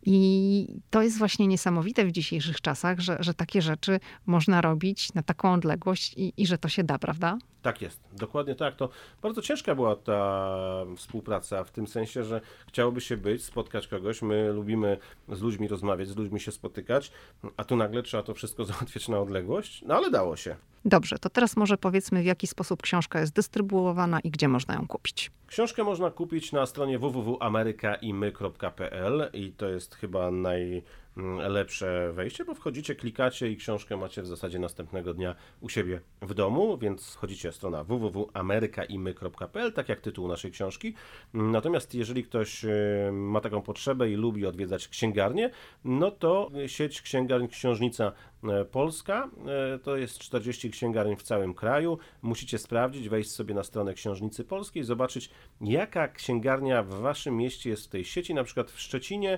[0.06, 5.24] I to jest właśnie niesamowite w dzisiejszych czasach, że, że takie rzeczy można robić na
[5.24, 7.38] taką odległość i, i że to się da, prawda?
[7.64, 8.76] Tak jest, dokładnie tak.
[8.76, 8.90] To
[9.22, 14.22] bardzo ciężka była ta współpraca w tym sensie, że chciałoby się być, spotkać kogoś.
[14.22, 14.98] My lubimy
[15.30, 17.12] z ludźmi rozmawiać, z ludźmi się spotykać,
[17.58, 19.82] a tu nagle trzeba to wszystko załatwiać na odległość.
[19.88, 20.56] No ale dało się.
[20.86, 24.88] Dobrze, to teraz może powiedzmy, w jaki sposób książka jest dystrybuowana i gdzie można ją
[24.88, 25.32] kupić.
[25.54, 30.84] Książkę można kupić na stronie www.amerykaimy.pl i to jest chyba naj
[31.18, 36.02] Mm, lepsze wejście, bo wchodzicie, klikacie i książkę macie w zasadzie następnego dnia u siebie
[36.22, 40.94] w domu, więc wchodzicie strona www.amerykaimy.pl, tak jak tytuł naszej książki.
[41.34, 42.70] Natomiast jeżeli ktoś e,
[43.12, 45.50] ma taką potrzebę i lubi odwiedzać księgarnię,
[45.86, 48.12] no to sieć księgarni Książnica
[48.50, 49.30] E, Polska.
[49.76, 51.98] E, to jest 40 księgarni w całym kraju.
[52.22, 55.30] Musicie sprawdzić, wejść sobie na stronę Książnicy Polskiej, zobaczyć
[55.62, 58.34] jaka księgarnia w waszym mieście jest w tej sieci.
[58.34, 59.38] Na przykład w Szczecinie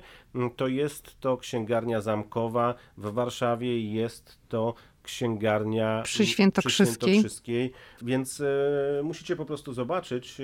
[0.55, 6.85] to jest to księgarnia zamkowa, w Warszawie jest to księgarnia przy Świętokrzyskiej.
[6.85, 7.71] Przy Świętokrzyskiej.
[8.01, 10.41] Więc e, musicie po prostu zobaczyć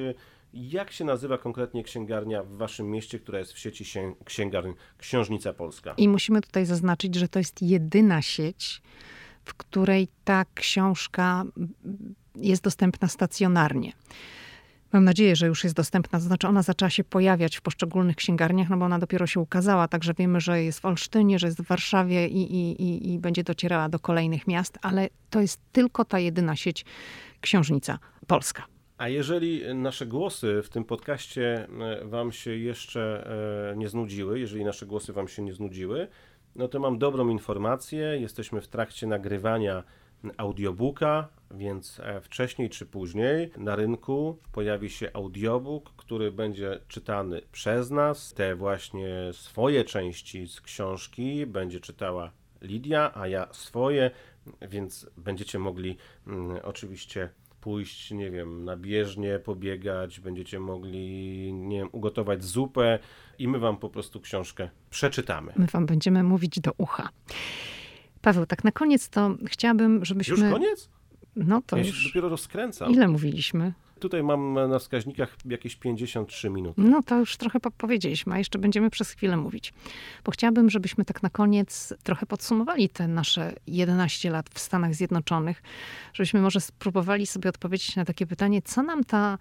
[0.53, 3.85] jak się nazywa konkretnie księgarnia w waszym mieście, która jest w sieci
[4.25, 5.93] księgarni Książnica Polska?
[5.97, 8.81] I musimy tutaj zaznaczyć, że to jest jedyna sieć,
[9.45, 11.43] w której ta książka
[12.35, 13.93] jest dostępna stacjonarnie.
[14.93, 18.77] Mam nadzieję, że już jest dostępna, znaczy ona zaczęła się pojawiać w poszczególnych księgarniach, no
[18.77, 22.27] bo ona dopiero się ukazała, także wiemy, że jest w Olsztynie, że jest w Warszawie
[22.27, 26.55] i, i, i, i będzie docierała do kolejnych miast, ale to jest tylko ta jedyna
[26.55, 26.85] sieć
[27.41, 28.65] Książnica Polska.
[28.97, 33.27] A jeżeli nasze głosy w tym podcaście e, Wam się jeszcze
[33.71, 36.07] e, nie znudziły, jeżeli nasze głosy Wam się nie znudziły,
[36.55, 38.17] no to mam dobrą informację.
[38.19, 39.83] Jesteśmy w trakcie nagrywania
[40.37, 47.91] audiobooka, więc e, wcześniej czy później na rynku pojawi się audiobook, który będzie czytany przez
[47.91, 48.33] nas.
[48.33, 54.11] Te właśnie swoje części z książki będzie czytała Lidia, a ja swoje,
[54.61, 55.97] więc będziecie mogli
[56.27, 57.29] mm, oczywiście
[57.61, 62.99] pójść, nie wiem, na bieżnię, pobiegać, będziecie mogli, nie wiem, ugotować zupę
[63.39, 65.53] i my wam po prostu książkę przeczytamy.
[65.55, 67.09] My wam będziemy mówić do ucha.
[68.21, 70.37] Paweł, tak na koniec to chciałabym, żebyśmy...
[70.37, 70.89] Już koniec?
[71.35, 71.97] No to ja już...
[71.97, 72.91] się dopiero rozkręcam.
[72.91, 73.73] Ile mówiliśmy?
[73.99, 76.81] Tutaj mam na wskaźnikach jakieś 53 minuty.
[76.81, 79.73] No to już trochę powiedzieliśmy, a jeszcze będziemy przez chwilę mówić.
[80.23, 85.63] Bo chciałabym, żebyśmy tak na koniec trochę podsumowali te nasze 11 lat w Stanach Zjednoczonych,
[86.13, 89.37] żebyśmy może spróbowali sobie odpowiedzieć na takie pytanie, co nam ta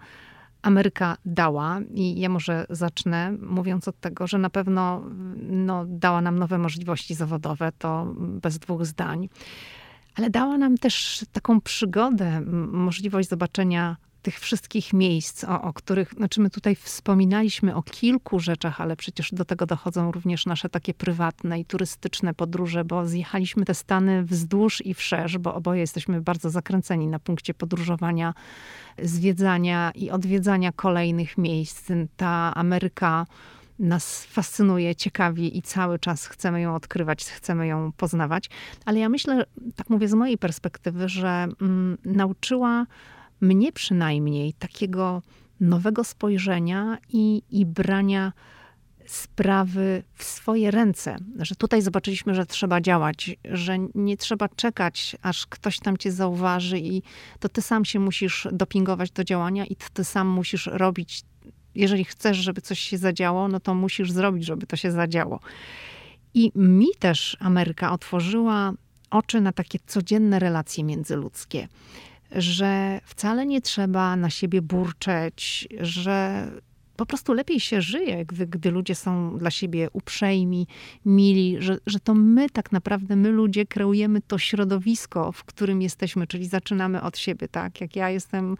[0.61, 1.79] Ameryka dała.
[1.93, 5.01] I ja może zacznę mówiąc od tego, że na pewno
[5.37, 9.29] no, dała nam nowe możliwości zawodowe, to bez dwóch zdań.
[10.15, 12.41] Ale dała nam też taką przygodę,
[12.71, 18.81] możliwość zobaczenia tych wszystkich miejsc, o, o, których, znaczy my tutaj wspominaliśmy o kilku rzeczach,
[18.81, 23.73] ale przecież do tego dochodzą również nasze takie prywatne i turystyczne podróże, bo zjechaliśmy te
[23.73, 28.33] Stany wzdłuż i wszerz, bo oboje jesteśmy bardzo zakręceni na punkcie podróżowania,
[29.01, 31.87] zwiedzania i odwiedzania kolejnych miejsc.
[32.17, 33.25] Ta Ameryka
[33.79, 38.49] nas fascynuje, ciekawi i cały czas chcemy ją odkrywać, chcemy ją poznawać.
[38.85, 39.45] Ale ja myślę,
[39.75, 42.85] tak mówię z mojej perspektywy, że mm, nauczyła
[43.41, 45.21] mnie przynajmniej takiego
[45.59, 48.33] nowego spojrzenia i, i brania
[49.05, 51.17] sprawy w swoje ręce.
[51.39, 56.79] Że tutaj zobaczyliśmy, że trzeba działać, że nie trzeba czekać, aż ktoś tam cię zauważy
[56.79, 57.03] i
[57.39, 61.21] to ty sam się musisz dopingować do działania i ty sam musisz robić.
[61.75, 65.39] Jeżeli chcesz, żeby coś się zadziało, no to musisz zrobić, żeby to się zadziało.
[66.33, 68.73] I mi też Ameryka otworzyła
[69.09, 71.67] oczy na takie codzienne relacje międzyludzkie
[72.31, 76.47] że wcale nie trzeba na siebie burczeć, że
[77.01, 80.67] po prostu lepiej się żyje, gdy, gdy ludzie są dla siebie uprzejmi,
[81.05, 86.27] mili, że, że to my tak naprawdę, my ludzie kreujemy to środowisko, w którym jesteśmy,
[86.27, 87.81] czyli zaczynamy od siebie, tak?
[87.81, 88.57] Jak ja jestem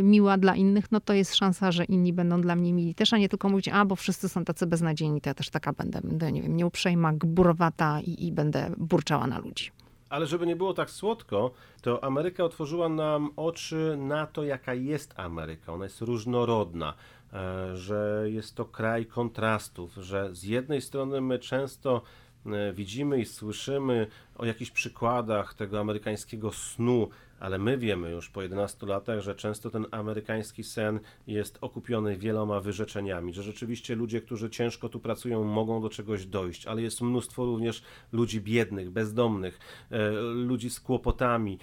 [0.00, 3.18] miła dla innych, no to jest szansa, że inni będą dla mnie mili też, a
[3.18, 6.32] nie tylko mówić, a bo wszyscy są tacy beznadziejni, to ja też taka będę, będę
[6.32, 9.83] nie wiem, nieuprzejma, gburowata i, i będę burczała na ludzi.
[10.14, 11.50] Ale żeby nie było tak słodko,
[11.82, 15.72] to Ameryka otworzyła nam oczy na to, jaka jest Ameryka.
[15.72, 16.94] Ona jest różnorodna,
[17.32, 22.02] e, że jest to kraj kontrastów, że z jednej strony my często
[22.46, 24.06] e, widzimy i słyszymy
[24.38, 27.08] o jakichś przykładach tego amerykańskiego snu,
[27.44, 32.60] ale my wiemy już po 11 latach, że często ten amerykański sen jest okupiony wieloma
[32.60, 37.44] wyrzeczeniami, że rzeczywiście ludzie, którzy ciężko tu pracują, mogą do czegoś dojść, ale jest mnóstwo
[37.44, 37.82] również
[38.12, 39.58] ludzi biednych, bezdomnych,
[39.90, 41.58] e, ludzi z kłopotami,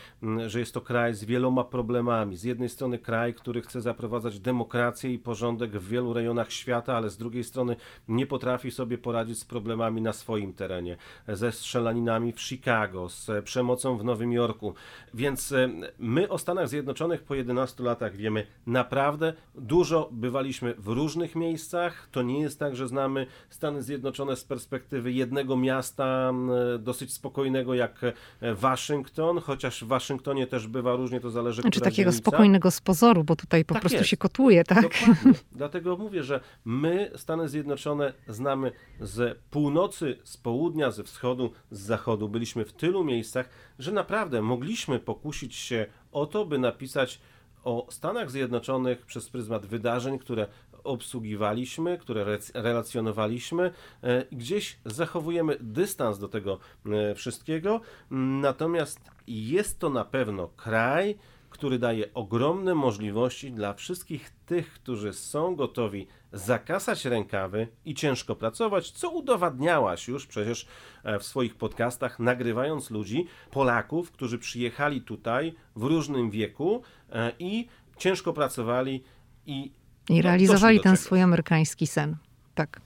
[0.48, 2.38] że jest to kraj z wieloma problemami.
[2.38, 7.10] Z jednej strony kraj, który chce zaprowadzać demokrację i porządek w wielu rejonach świata, ale
[7.10, 7.76] z drugiej strony
[8.08, 13.98] nie potrafi sobie poradzić z problemami na swoim terenie, ze strzelaninami w Chicago, z przemocą
[13.98, 14.74] w Nowym Jorku.
[15.14, 20.10] Więc e, my o Stanach Zjednoczonych po 11 latach wiemy naprawdę dużo.
[20.12, 22.08] Bywaliśmy w różnych miejscach.
[22.12, 26.34] To nie jest tak, że znamy Stany Zjednoczone z perspektywy jednego miasta
[26.80, 32.12] dosyć spokojnego jak e, Waszyngton, chociaż w Waszyngtonie też bywa różnie, to zależy Znaczy takiego
[32.12, 32.18] dzielnica.
[32.18, 34.10] spokojnego z pozoru, bo tutaj po tak prostu jest.
[34.10, 34.82] się kotuje, tak?
[34.82, 35.34] Dokładnie.
[35.52, 42.30] Dlatego mówię, że my Stany Zjednoczone znamy z północy, z południa, ze wschodu, z zachodu.
[42.30, 43.50] Byliśmy w tylu miejscach,
[43.80, 47.22] że naprawdę mogliśmy pokusić się o to, by napisać
[47.64, 50.48] o Stanach Zjednoczonych przez pryzmat wydarzeń, które
[50.84, 53.72] obsługiwaliśmy, które relacjonowaliśmy.
[54.04, 57.82] E, gdzieś zachowujemy dystans do tego e, wszystkiego,
[58.12, 61.18] natomiast jest to na pewno kraj,
[61.52, 68.92] który daje ogromne możliwości dla wszystkich tych, którzy są gotowi zakasać rękawy i ciężko pracować,
[68.92, 70.68] co udowadniałaś już przecież
[71.04, 76.82] e, w swoich podcastach, nagrywając ludzi, Polaków, którzy przyjechali tutaj w różnym wieku
[77.12, 79.04] e, i ciężko pracowali
[79.46, 79.72] i,
[80.10, 82.18] I no, realizowali ten swój amerykański sen.
[82.56, 82.82] Tak.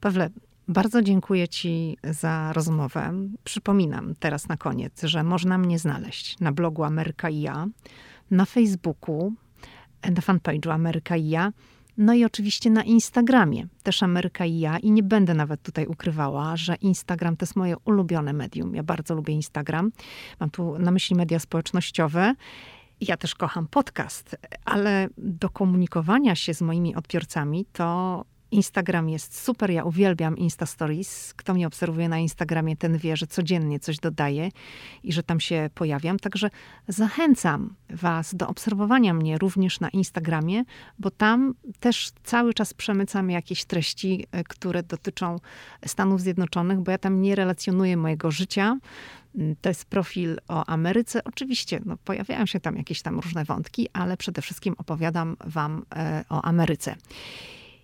[0.00, 0.30] Pawle,
[0.70, 3.12] bardzo dziękuję Ci za rozmowę.
[3.44, 7.66] Przypominam teraz na koniec, że można mnie znaleźć na blogu Ameryka i ja,
[8.30, 9.32] na Facebooku,
[10.02, 11.52] na fanpage'u Ameryka i ja,
[11.96, 14.78] no i oczywiście na Instagramie, też Ameryka i ja.
[14.78, 18.74] I nie będę nawet tutaj ukrywała, że Instagram to jest moje ulubione medium.
[18.74, 19.92] Ja bardzo lubię Instagram.
[20.40, 22.34] Mam tu na myśli media społecznościowe.
[23.00, 29.70] Ja też kocham podcast, ale do komunikowania się z moimi odbiorcami to Instagram jest super,
[29.70, 31.34] ja uwielbiam Insta Stories.
[31.34, 34.50] Kto mnie obserwuje na Instagramie, ten wie, że codziennie coś dodaję
[35.02, 36.18] i że tam się pojawiam.
[36.18, 36.50] Także
[36.88, 40.64] zachęcam Was do obserwowania mnie również na Instagramie,
[40.98, 45.36] bo tam też cały czas przemycam jakieś treści, e, które dotyczą
[45.86, 48.78] Stanów Zjednoczonych, bo ja tam nie relacjonuję mojego życia.
[49.34, 51.24] Mm, to jest profil o Ameryce.
[51.24, 56.24] Oczywiście no, pojawiają się tam jakieś tam różne wątki, ale przede wszystkim opowiadam Wam e,
[56.28, 56.96] o Ameryce.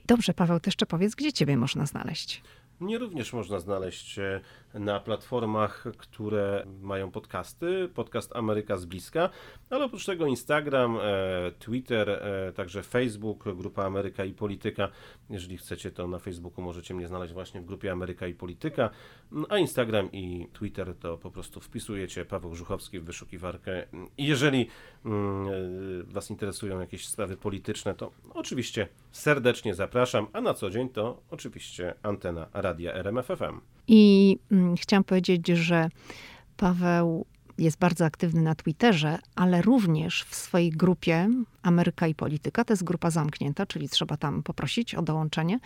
[0.06, 2.42] Dobrze, Paweł, to jeszcze powiedz, gdzie Ciebie można znaleźć?
[2.80, 4.40] Mnie również można znaleźć e,
[4.74, 9.30] na platformach, które mają podcasty, podcast Ameryka z bliska,
[9.70, 14.88] ale oprócz tego Instagram, e, Twitter, e, także Facebook, Grupa Ameryka i Polityka.
[15.30, 18.90] Jeżeli chcecie, to na Facebooku możecie mnie znaleźć właśnie w grupie Ameryka i Polityka,
[19.32, 23.86] mm, a Instagram i Twitter to po prostu wpisujecie Paweł Żuchowski w wyszukiwarkę.
[24.18, 24.70] I jeżeli mm,
[26.06, 31.94] Was interesują jakieś sprawy polityczne, to oczywiście serdecznie zapraszam, a na co dzień to oczywiście
[32.02, 33.60] antena radia RMFFM.
[33.88, 35.88] I mm, chciałam powiedzieć, że
[36.56, 37.26] Paweł
[37.58, 41.28] jest bardzo aktywny na Twitterze, ale również w swojej grupie
[41.62, 45.58] Ameryka i Polityka, to jest grupa zamknięta, czyli trzeba tam poprosić o dołączenie,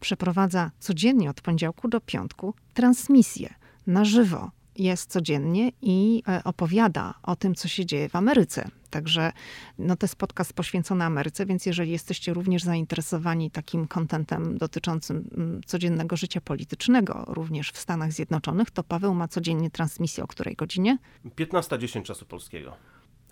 [0.00, 3.54] przeprowadza codziennie od poniedziałku do piątku transmisję
[3.86, 4.50] na żywo
[4.84, 8.68] jest codziennie i e, opowiada o tym, co się dzieje w Ameryce.
[8.90, 9.32] Także
[9.78, 15.60] no, to jest podcast poświęcony Ameryce, więc jeżeli jesteście również zainteresowani takim kontentem dotyczącym mm,
[15.66, 20.98] codziennego życia politycznego, również w Stanach Zjednoczonych, to Paweł ma codziennie transmisję o której godzinie?
[21.24, 22.76] 15.10 czasu polskiego.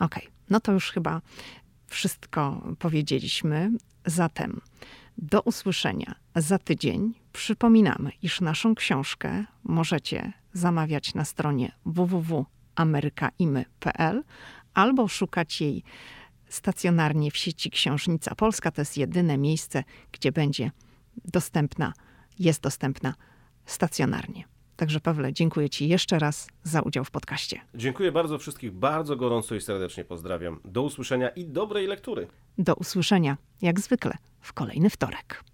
[0.00, 0.34] Okej, okay.
[0.50, 1.20] no to już chyba
[1.86, 3.70] wszystko powiedzieliśmy.
[4.06, 4.60] Zatem
[5.18, 7.14] do usłyszenia za tydzień.
[7.32, 14.24] Przypominamy, iż naszą książkę możecie zamawiać na stronie www.amerykaimy.pl
[14.74, 15.82] albo szukać jej
[16.48, 18.70] stacjonarnie w sieci Książnica Polska.
[18.70, 20.70] To jest jedyne miejsce, gdzie będzie
[21.24, 21.92] dostępna,
[22.38, 23.14] jest dostępna
[23.66, 24.44] stacjonarnie.
[24.78, 27.60] Także Pawle, dziękuję Ci jeszcze raz za udział w podcaście.
[27.74, 30.60] Dziękuję bardzo wszystkich, bardzo gorąco i serdecznie pozdrawiam.
[30.64, 32.26] Do usłyszenia i dobrej lektury.
[32.58, 35.44] Do usłyszenia, jak zwykle, w kolejny wtorek.